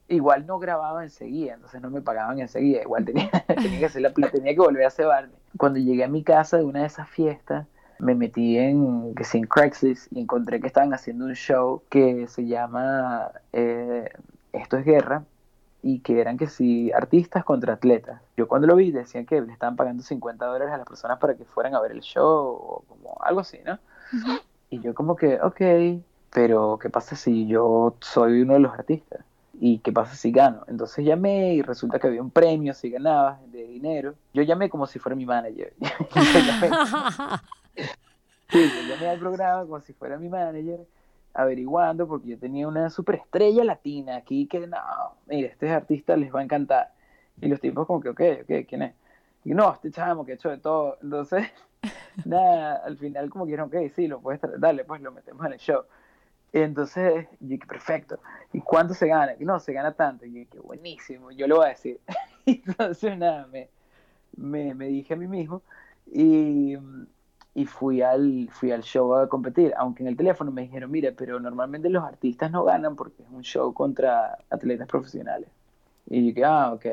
igual 0.07 0.45
no 0.45 0.59
grababa 0.59 1.03
enseguida, 1.03 1.53
entonces 1.55 1.81
no 1.81 1.89
me 1.89 2.01
pagaban 2.01 2.39
enseguida, 2.39 2.81
igual 2.81 3.05
tenía, 3.05 3.29
que 3.79 3.85
hacer 3.85 4.01
la 4.01 4.13
tenía 4.13 4.53
que 4.53 4.59
volver 4.59 4.85
a 4.85 4.89
cebarme. 4.89 5.33
Cuando 5.57 5.79
llegué 5.79 6.03
a 6.03 6.07
mi 6.07 6.23
casa 6.23 6.57
de 6.57 6.63
una 6.63 6.81
de 6.81 6.87
esas 6.87 7.09
fiestas, 7.09 7.65
me 7.99 8.13
metí 8.13 8.57
en, 8.57 9.15
que 9.15 9.23
Craigslist 9.47 10.11
y 10.11 10.19
encontré 10.19 10.59
que 10.59 10.67
estaban 10.67 10.93
haciendo 10.93 11.25
un 11.25 11.33
show 11.33 11.83
que 11.89 12.27
se 12.27 12.45
llama 12.45 13.31
eh, 13.53 14.09
Esto 14.51 14.77
es 14.77 14.85
Guerra 14.85 15.23
y 15.81 15.99
que 15.99 16.19
eran 16.19 16.37
que 16.37 16.47
si 16.47 16.91
artistas 16.91 17.45
contra 17.45 17.73
atletas. 17.73 18.21
Yo 18.35 18.47
cuando 18.47 18.67
lo 18.67 18.75
vi 18.75 18.91
decían 18.91 19.25
que 19.25 19.39
le 19.39 19.53
estaban 19.53 19.75
pagando 19.75 20.03
50 20.03 20.45
dólares 20.45 20.73
a 20.73 20.77
las 20.77 20.87
personas 20.87 21.19
para 21.19 21.35
que 21.35 21.45
fueran 21.45 21.75
a 21.75 21.79
ver 21.79 21.91
el 21.91 22.01
show 22.01 22.25
o 22.27 22.83
como 22.87 23.17
algo 23.21 23.41
así, 23.41 23.59
¿no? 23.63 23.79
Y 24.69 24.79
yo 24.79 24.93
como 24.93 25.15
que, 25.15 25.39
ok, 25.41 26.01
pero 26.33 26.79
¿qué 26.81 26.89
pasa 26.89 27.15
si 27.15 27.47
yo 27.47 27.95
soy 28.01 28.41
uno 28.41 28.53
de 28.53 28.59
los 28.59 28.73
artistas? 28.73 29.23
¿Y 29.59 29.79
qué 29.79 29.91
pasa 29.91 30.15
si 30.15 30.31
gano? 30.31 30.63
Entonces 30.67 31.05
llamé 31.05 31.53
y 31.53 31.61
resulta 31.61 31.99
que 31.99 32.07
había 32.07 32.21
un 32.21 32.31
premio 32.31 32.73
si 32.73 32.89
ganaba 32.89 33.39
de 33.47 33.67
dinero. 33.67 34.15
Yo 34.33 34.43
llamé 34.43 34.69
como 34.69 34.85
si 34.85 34.99
fuera 34.99 35.15
mi 35.15 35.25
manager. 35.25 35.73
sí, 38.49 38.49
yo 38.49 38.95
llamé 38.95 39.09
al 39.09 39.19
programa 39.19 39.61
como 39.61 39.79
si 39.79 39.93
fuera 39.93 40.17
mi 40.17 40.29
manager, 40.29 40.79
averiguando, 41.33 42.07
porque 42.07 42.29
yo 42.29 42.37
tenía 42.37 42.67
una 42.67 42.89
superestrella 42.89 43.63
latina 43.63 44.17
aquí 44.17 44.47
que, 44.47 44.67
no, 44.67 44.77
mira, 45.27 45.49
este 45.49 45.69
artista 45.69 46.17
les 46.17 46.33
va 46.33 46.41
a 46.41 46.43
encantar. 46.43 46.93
Y 47.41 47.47
los 47.47 47.59
tipos 47.59 47.87
como 47.87 48.01
que, 48.01 48.09
ok, 48.09 48.21
ok, 48.43 48.67
¿quién 48.67 48.81
es? 48.81 48.93
Y 49.43 49.53
no, 49.53 49.73
este 49.73 49.91
chamo 49.91 50.25
que 50.25 50.33
ha 50.33 50.35
hecho 50.35 50.49
de 50.49 50.57
todo. 50.57 50.97
Entonces, 51.01 51.47
nada, 52.25 52.81
al 52.83 52.97
final 52.97 53.29
como 53.29 53.45
que 53.45 53.51
dijeron, 53.51 53.67
ok, 53.67 53.91
sí, 53.95 54.07
lo 54.07 54.19
puedes 54.19 54.41
dale, 54.57 54.83
pues 54.83 55.01
lo 55.01 55.11
metemos 55.11 55.45
en 55.45 55.53
el 55.53 55.59
show. 55.59 55.83
Entonces, 56.53 57.27
yo 57.39 57.47
dije, 57.47 57.65
perfecto. 57.67 58.19
¿Y 58.53 58.61
cuánto 58.61 58.93
se 58.93 59.07
gana? 59.07 59.33
Y 59.39 59.45
no, 59.45 59.59
se 59.59 59.73
gana 59.73 59.93
tanto. 59.93 60.25
Y 60.25 60.31
yo 60.31 60.39
dije, 60.39 60.59
buenísimo, 60.59 61.31
yo 61.31 61.47
lo 61.47 61.57
voy 61.57 61.65
a 61.65 61.69
decir. 61.69 61.99
Entonces, 62.45 63.17
nada, 63.17 63.47
me, 63.47 63.69
me, 64.37 64.73
me, 64.73 64.87
dije 64.87 65.13
a 65.13 65.17
mí 65.17 65.27
mismo. 65.27 65.61
Y 66.11 66.77
y 67.55 67.65
fui 67.65 68.01
al, 68.01 68.49
fui 68.51 68.71
al 68.71 68.83
show 68.83 69.15
a 69.15 69.29
competir, 69.29 69.73
aunque 69.77 70.03
en 70.03 70.09
el 70.09 70.17
teléfono 70.17 70.51
me 70.51 70.63
dijeron, 70.63 70.91
mira, 70.91 71.13
pero 71.17 71.39
normalmente 71.39 71.89
los 71.89 72.03
artistas 72.03 72.51
no 72.51 72.65
ganan 72.65 72.97
porque 72.97 73.23
es 73.23 73.29
un 73.31 73.43
show 73.43 73.73
contra 73.73 74.37
atletas 74.49 74.87
profesionales. 74.89 75.49
Y 76.07 76.19
yo 76.19 76.25
dije, 76.27 76.43
ah, 76.43 76.73
ok. 76.73 76.85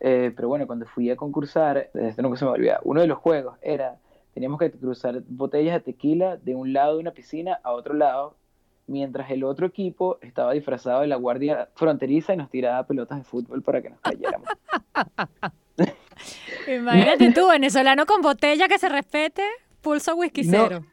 Eh, 0.00 0.32
pero 0.34 0.48
bueno, 0.48 0.66
cuando 0.66 0.86
fui 0.86 1.10
a 1.10 1.16
concursar, 1.16 1.90
esto 1.92 2.22
nunca 2.22 2.38
se 2.38 2.46
me 2.46 2.52
olvida, 2.52 2.80
uno 2.84 3.02
de 3.02 3.06
los 3.06 3.18
juegos 3.18 3.58
era, 3.60 3.98
teníamos 4.32 4.58
que 4.58 4.70
cruzar 4.70 5.22
botellas 5.28 5.74
de 5.74 5.80
tequila 5.92 6.38
de 6.38 6.54
un 6.54 6.72
lado 6.72 6.94
de 6.94 7.00
una 7.00 7.10
piscina 7.10 7.60
a 7.62 7.72
otro 7.72 7.92
lado, 7.92 8.36
mientras 8.90 9.30
el 9.30 9.44
otro 9.44 9.66
equipo 9.66 10.18
estaba 10.20 10.52
disfrazado 10.52 11.02
de 11.02 11.06
la 11.06 11.14
guardia 11.16 11.68
fronteriza 11.74 12.34
y 12.34 12.36
nos 12.36 12.50
tiraba 12.50 12.84
pelotas 12.86 13.18
de 13.18 13.24
fútbol 13.24 13.62
para 13.62 13.80
que 13.80 13.90
nos 13.90 14.00
cayéramos. 14.00 14.48
Imagínate 16.68 17.32
tú, 17.32 17.48
venezolano 17.48 18.04
con 18.04 18.20
botella 18.20 18.66
que 18.66 18.78
se 18.78 18.88
respete, 18.88 19.44
pulso 19.80 20.16
whisky 20.16 20.42
cero. 20.44 20.84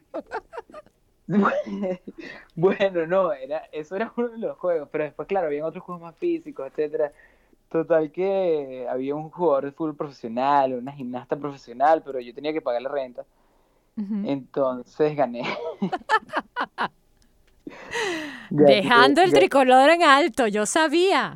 bueno, 2.54 3.06
no, 3.06 3.32
era, 3.32 3.64
eso 3.72 3.96
era 3.96 4.12
uno 4.16 4.28
de 4.28 4.38
los 4.38 4.56
juegos, 4.56 4.88
pero 4.92 5.04
después, 5.04 5.26
claro, 5.26 5.48
había 5.48 5.66
otros 5.66 5.82
juegos 5.82 6.02
más 6.02 6.16
físicos, 6.16 6.68
etcétera. 6.68 7.12
Total 7.68 8.12
que 8.12 8.86
había 8.88 9.14
un 9.14 9.28
jugador 9.28 9.66
de 9.66 9.72
fútbol 9.72 9.96
profesional, 9.96 10.72
una 10.74 10.92
gimnasta 10.92 11.36
profesional, 11.36 12.02
pero 12.04 12.20
yo 12.20 12.32
tenía 12.32 12.52
que 12.52 12.62
pagar 12.62 12.80
la 12.80 12.88
renta. 12.88 13.24
Entonces 14.24 15.16
gané. 15.16 15.42
Dejando 18.50 19.22
el 19.22 19.32
tricolor 19.32 19.90
en 19.90 20.02
alto, 20.02 20.46
yo 20.46 20.66
sabía. 20.66 21.34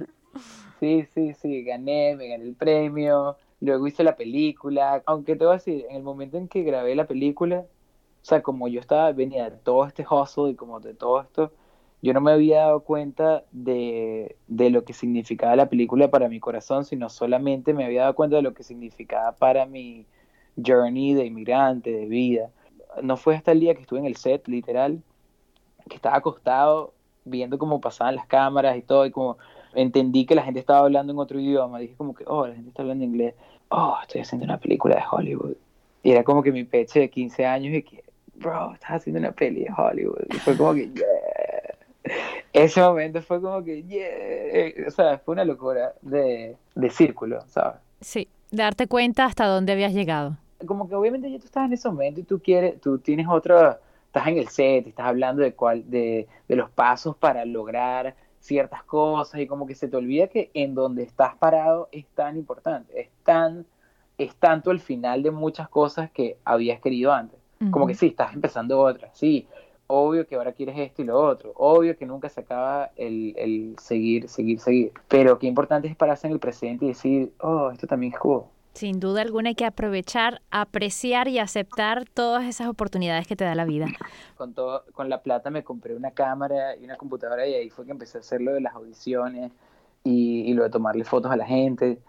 Sí, 0.81 1.07
sí, 1.15 1.35
sí, 1.35 1.63
gané, 1.63 2.17
me 2.17 2.29
gané 2.29 2.45
el 2.45 2.55
premio, 2.55 3.37
luego 3.61 3.87
hice 3.87 4.03
la 4.03 4.17
película, 4.17 5.03
aunque 5.07 5.37
te 5.37 5.45
voy 5.45 5.53
a 5.53 5.59
decir, 5.59 5.87
en 5.89 5.97
el 5.97 6.03
momento 6.03 6.39
en 6.39 6.49
que 6.49 6.63
grabé 6.63 6.95
la 6.97 7.07
película, 7.07 7.61
o 7.61 8.25
sea, 8.25 8.43
como 8.43 8.67
yo 8.69 8.81
estaba, 8.81 9.13
venía 9.13 9.51
de 9.51 9.57
todo 9.59 9.87
este 9.87 10.05
hustle 10.09 10.51
y 10.51 10.55
como 10.55 10.81
de 10.81 10.95
todo 10.95 11.21
esto, 11.21 11.53
yo 12.03 12.13
no 12.13 12.21
me 12.21 12.33
había 12.33 12.63
dado 12.63 12.81
cuenta 12.81 13.45
de, 13.53 14.37
de, 14.49 14.71
lo 14.71 14.85
que 14.85 14.93
significaba 14.93 15.55
la 15.55 15.69
película 15.69 16.11
para 16.11 16.29
mi 16.29 16.41
corazón, 16.41 16.85
sino 16.85 17.09
solamente 17.09 17.75
me 17.75 17.85
había 17.85 18.03
dado 18.03 18.17
cuenta 18.17 18.37
de 18.37 18.43
lo 18.43 18.55
que 18.55 18.65
significaba 18.65 19.33
para 19.33 19.67
mi 19.67 20.05
journey 20.57 21.15
de 21.15 21.27
inmigrante, 21.27 21.93
de 21.93 22.07
vida. 22.07 22.51
No 23.03 23.17
fue 23.17 23.37
hasta 23.37 23.53
el 23.53 23.61
día 23.61 23.75
que 23.77 23.83
estuve 23.83 24.01
en 24.01 24.07
el 24.07 24.17
set, 24.17 24.49
literal, 24.49 25.01
que 25.89 25.97
estaba 25.97 26.17
acostado 26.17 26.93
viendo 27.25 27.59
cómo 27.59 27.81
pasaban 27.81 28.17
las 28.17 28.27
cámaras 28.27 28.77
y 28.77 28.83
todo, 28.83 29.07
y 29.07 29.11
como 29.11 29.39
entendí 29.75 30.27
que 30.27 30.35
la 30.35 30.43
gente 30.43 30.61
estaba 30.61 30.81
hablando 30.81 31.13
en 31.13 31.19
otro 31.19 31.39
idioma, 31.39 31.79
dije 31.79 31.95
como 31.97 32.15
que, 32.15 32.25
oh, 32.27 32.47
la 32.47 32.55
gente 32.55 32.71
está 32.71 32.83
hablando 32.83 33.05
inglés, 33.05 33.35
oh, 33.69 33.97
estoy 34.03 34.21
haciendo 34.21 34.45
una 34.45 34.59
película 34.59 34.97
de 34.97 35.03
Hollywood. 35.11 35.57
Y 36.03 36.11
era 36.11 36.25
como 36.25 36.43
que 36.43 36.53
mi 36.53 36.65
peche 36.65 37.01
de 37.01 37.11
15 37.11 37.47
años 37.47 37.75
y 37.75 37.83
que, 37.83 38.05
bro, 38.35 38.75
estás 38.75 38.91
haciendo 38.91 39.21
una 39.21 39.33
peli 39.33 39.65
de 39.65 39.71
Hollywood. 39.77 40.27
Y 40.31 40.37
fue 40.39 40.57
como 40.57 40.75
que, 40.75 40.89
yeah. 40.89 41.07
Ese 42.53 42.83
momento 42.83 43.23
fue 43.23 43.41
como 43.41 43.63
que, 43.63 43.83
yeah. 43.85 44.87
O 44.87 44.91
sea, 44.91 45.19
fue 45.19 45.33
una 45.33 45.45
locura 45.45 45.95
de, 46.03 46.57
de 46.75 46.91
círculo, 46.91 47.43
¿sabes? 47.47 47.81
Sí, 48.01 48.29
darte 48.51 48.89
cuenta 48.89 49.25
hasta 49.25 49.47
dónde 49.47 49.73
habías 49.73 49.95
llegado. 49.95 50.37
Como 50.67 50.89
que 50.89 50.95
obviamente 50.95 51.31
ya 51.31 51.39
tú 51.39 51.47
estás 51.47 51.67
en 51.67 51.73
ese 51.73 51.89
momento 51.89 52.21
y 52.21 52.25
tú 52.25 52.41
quieres, 52.41 52.81
tú 52.81 52.99
tienes 52.99 53.27
otra, 53.29 53.81
estás 54.13 54.27
en 54.27 54.37
el 54.37 54.49
set, 54.49 54.87
estás 54.87 55.07
hablando 55.07 55.41
de 55.41 55.55
cuál, 55.55 55.89
de, 55.89 56.29
de 56.47 56.57
los 56.57 56.69
pasos 56.69 57.17
para 57.17 57.47
lograr 57.47 58.15
ciertas 58.41 58.85
cosas 58.85 59.41
y 59.41 59.47
como 59.47 59.67
que 59.67 59.75
se 59.75 59.89
te 59.89 59.97
olvida 59.97 60.27
que 60.27 60.51
en 60.53 60.75
donde 60.75 61.03
estás 61.03 61.35
parado 61.37 61.89
es 61.93 62.05
tan 62.09 62.37
importante, 62.37 63.01
es 63.01 63.09
tan, 63.25 63.65
es 64.19 64.35
tanto 64.35 64.71
el 64.71 64.81
final 64.81 65.23
de 65.23 65.31
muchas 65.31 65.67
cosas 65.71 66.11
que 66.11 66.37
habías 66.45 66.79
querido 66.83 67.11
antes. 67.11 67.41
Como 67.71 67.87
que 67.87 67.95
sí, 67.95 68.09
estás 68.09 68.35
empezando 68.35 68.81
otra, 68.81 69.09
sí, 69.15 69.47
obvio 69.87 70.27
que 70.27 70.35
ahora 70.35 70.53
quieres 70.53 70.77
esto 70.79 71.01
y 71.01 71.07
lo 71.07 71.19
otro, 71.19 71.53
obvio 71.57 71.97
que 71.97 72.05
nunca 72.05 72.29
se 72.29 72.41
acaba 72.41 72.91
el, 72.97 73.33
el 73.39 73.77
seguir, 73.79 74.29
seguir, 74.29 74.59
seguir, 74.59 74.93
pero 75.09 75.39
qué 75.39 75.47
importante 75.47 75.89
es 75.89 75.97
pararse 75.97 76.27
en 76.27 76.35
el 76.35 76.39
presente 76.39 76.85
y 76.85 76.89
decir, 76.89 77.33
oh, 77.41 77.71
esto 77.71 77.87
también 77.87 78.13
es 78.13 78.19
cool. 78.19 78.43
Sin 78.75 79.01
duda 79.01 79.23
alguna 79.23 79.51
hay 79.51 79.55
que 79.55 79.67
aprovechar, 79.67 80.41
apreciar 80.51 81.29
y 81.29 81.39
aceptar 81.39 82.07
todas 82.09 82.45
esas 82.45 82.69
oportunidades 82.69 83.27
que 83.27 83.37
te 83.37 83.45
da 83.45 83.55
la 83.55 83.65
vida. 83.65 83.87
Con, 84.37 84.55
todo, 84.55 84.85
con 84.93 85.09
la 85.09 85.23
plata 85.23 85.51
me 85.51 85.63
compré 85.63 85.95
una 85.95 86.11
cámara 86.11 86.75
y 86.77 86.85
una 86.85 86.97
computadora 86.97 87.47
y 87.47 87.55
ahí 87.55 87.71
fue 87.71 87.85
que 87.85 87.93
empecé 87.93 88.19
a 88.19 88.23
hacer 88.23 88.41
lo 88.41 88.53
de 88.53 88.61
las 88.61 88.75
audiciones 88.75 89.53
y, 90.03 90.41
y 90.51 90.55
lo 90.55 90.65
de 90.65 90.71
tomarle 90.71 91.05
fotos 91.05 91.31
a 91.31 91.37
la 91.37 91.47
gente 91.47 92.01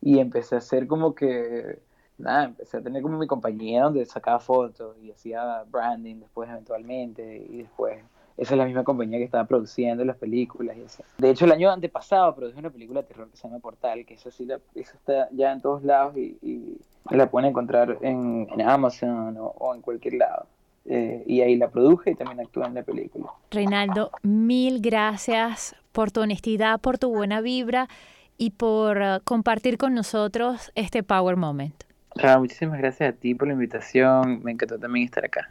y 0.00 0.18
empecé 0.18 0.54
a 0.54 0.58
hacer 0.58 0.86
como 0.86 1.14
que, 1.14 1.80
nada, 2.18 2.44
empecé 2.44 2.76
a 2.76 2.82
tener 2.82 3.02
como 3.02 3.18
mi 3.18 3.26
compañía 3.26 3.84
donde 3.84 4.04
sacaba 4.06 4.38
fotos 4.38 4.96
y 5.02 5.10
hacía 5.10 5.64
branding 5.64 6.20
después 6.20 6.48
eventualmente 6.48 7.44
y 7.50 7.62
después 7.62 7.98
esa 8.40 8.54
es 8.54 8.58
la 8.58 8.64
misma 8.64 8.84
compañía 8.84 9.18
que 9.18 9.24
estaba 9.24 9.44
produciendo 9.44 10.02
las 10.02 10.16
películas 10.16 10.74
y 10.78 10.80
eso. 10.80 11.04
De 11.18 11.28
hecho, 11.28 11.44
el 11.44 11.52
año 11.52 11.70
antepasado 11.70 12.34
produje 12.34 12.58
una 12.58 12.70
película 12.70 13.02
de 13.02 13.08
terror 13.08 13.28
que 13.28 13.36
se 13.36 13.46
llama 13.46 13.60
Portal, 13.60 14.06
que 14.06 14.14
eso 14.14 14.30
sí, 14.30 14.46
la, 14.46 14.58
eso 14.74 14.96
está 14.96 15.28
ya 15.30 15.52
en 15.52 15.60
todos 15.60 15.84
lados 15.84 16.16
y, 16.16 16.78
la 17.10 17.30
pueden 17.30 17.50
encontrar 17.50 17.98
en, 18.00 18.46
Amazon 18.64 19.36
o, 19.38 19.74
en 19.74 19.82
cualquier 19.82 20.14
lado. 20.14 20.46
Eh, 20.86 21.22
y 21.26 21.42
ahí 21.42 21.56
la 21.56 21.68
produje 21.68 22.12
y 22.12 22.14
también 22.14 22.40
actué 22.40 22.64
en 22.64 22.74
la 22.74 22.82
película. 22.82 23.26
Reinaldo, 23.50 24.10
mil 24.22 24.80
gracias 24.80 25.76
por 25.92 26.10
tu 26.10 26.22
honestidad, 26.22 26.80
por 26.80 26.96
tu 26.96 27.10
buena 27.10 27.42
vibra 27.42 27.88
y 28.38 28.50
por 28.50 28.96
uh, 28.98 29.20
compartir 29.22 29.76
con 29.76 29.92
nosotros 29.92 30.72
este 30.74 31.02
Power 31.02 31.36
Moment. 31.36 31.84
Ah, 32.22 32.38
muchísimas 32.38 32.78
gracias 32.78 33.12
a 33.12 33.16
ti 33.16 33.34
por 33.34 33.48
la 33.48 33.54
invitación. 33.54 34.40
Me 34.42 34.52
encantó 34.52 34.78
también 34.78 35.04
estar 35.04 35.24
acá. 35.24 35.50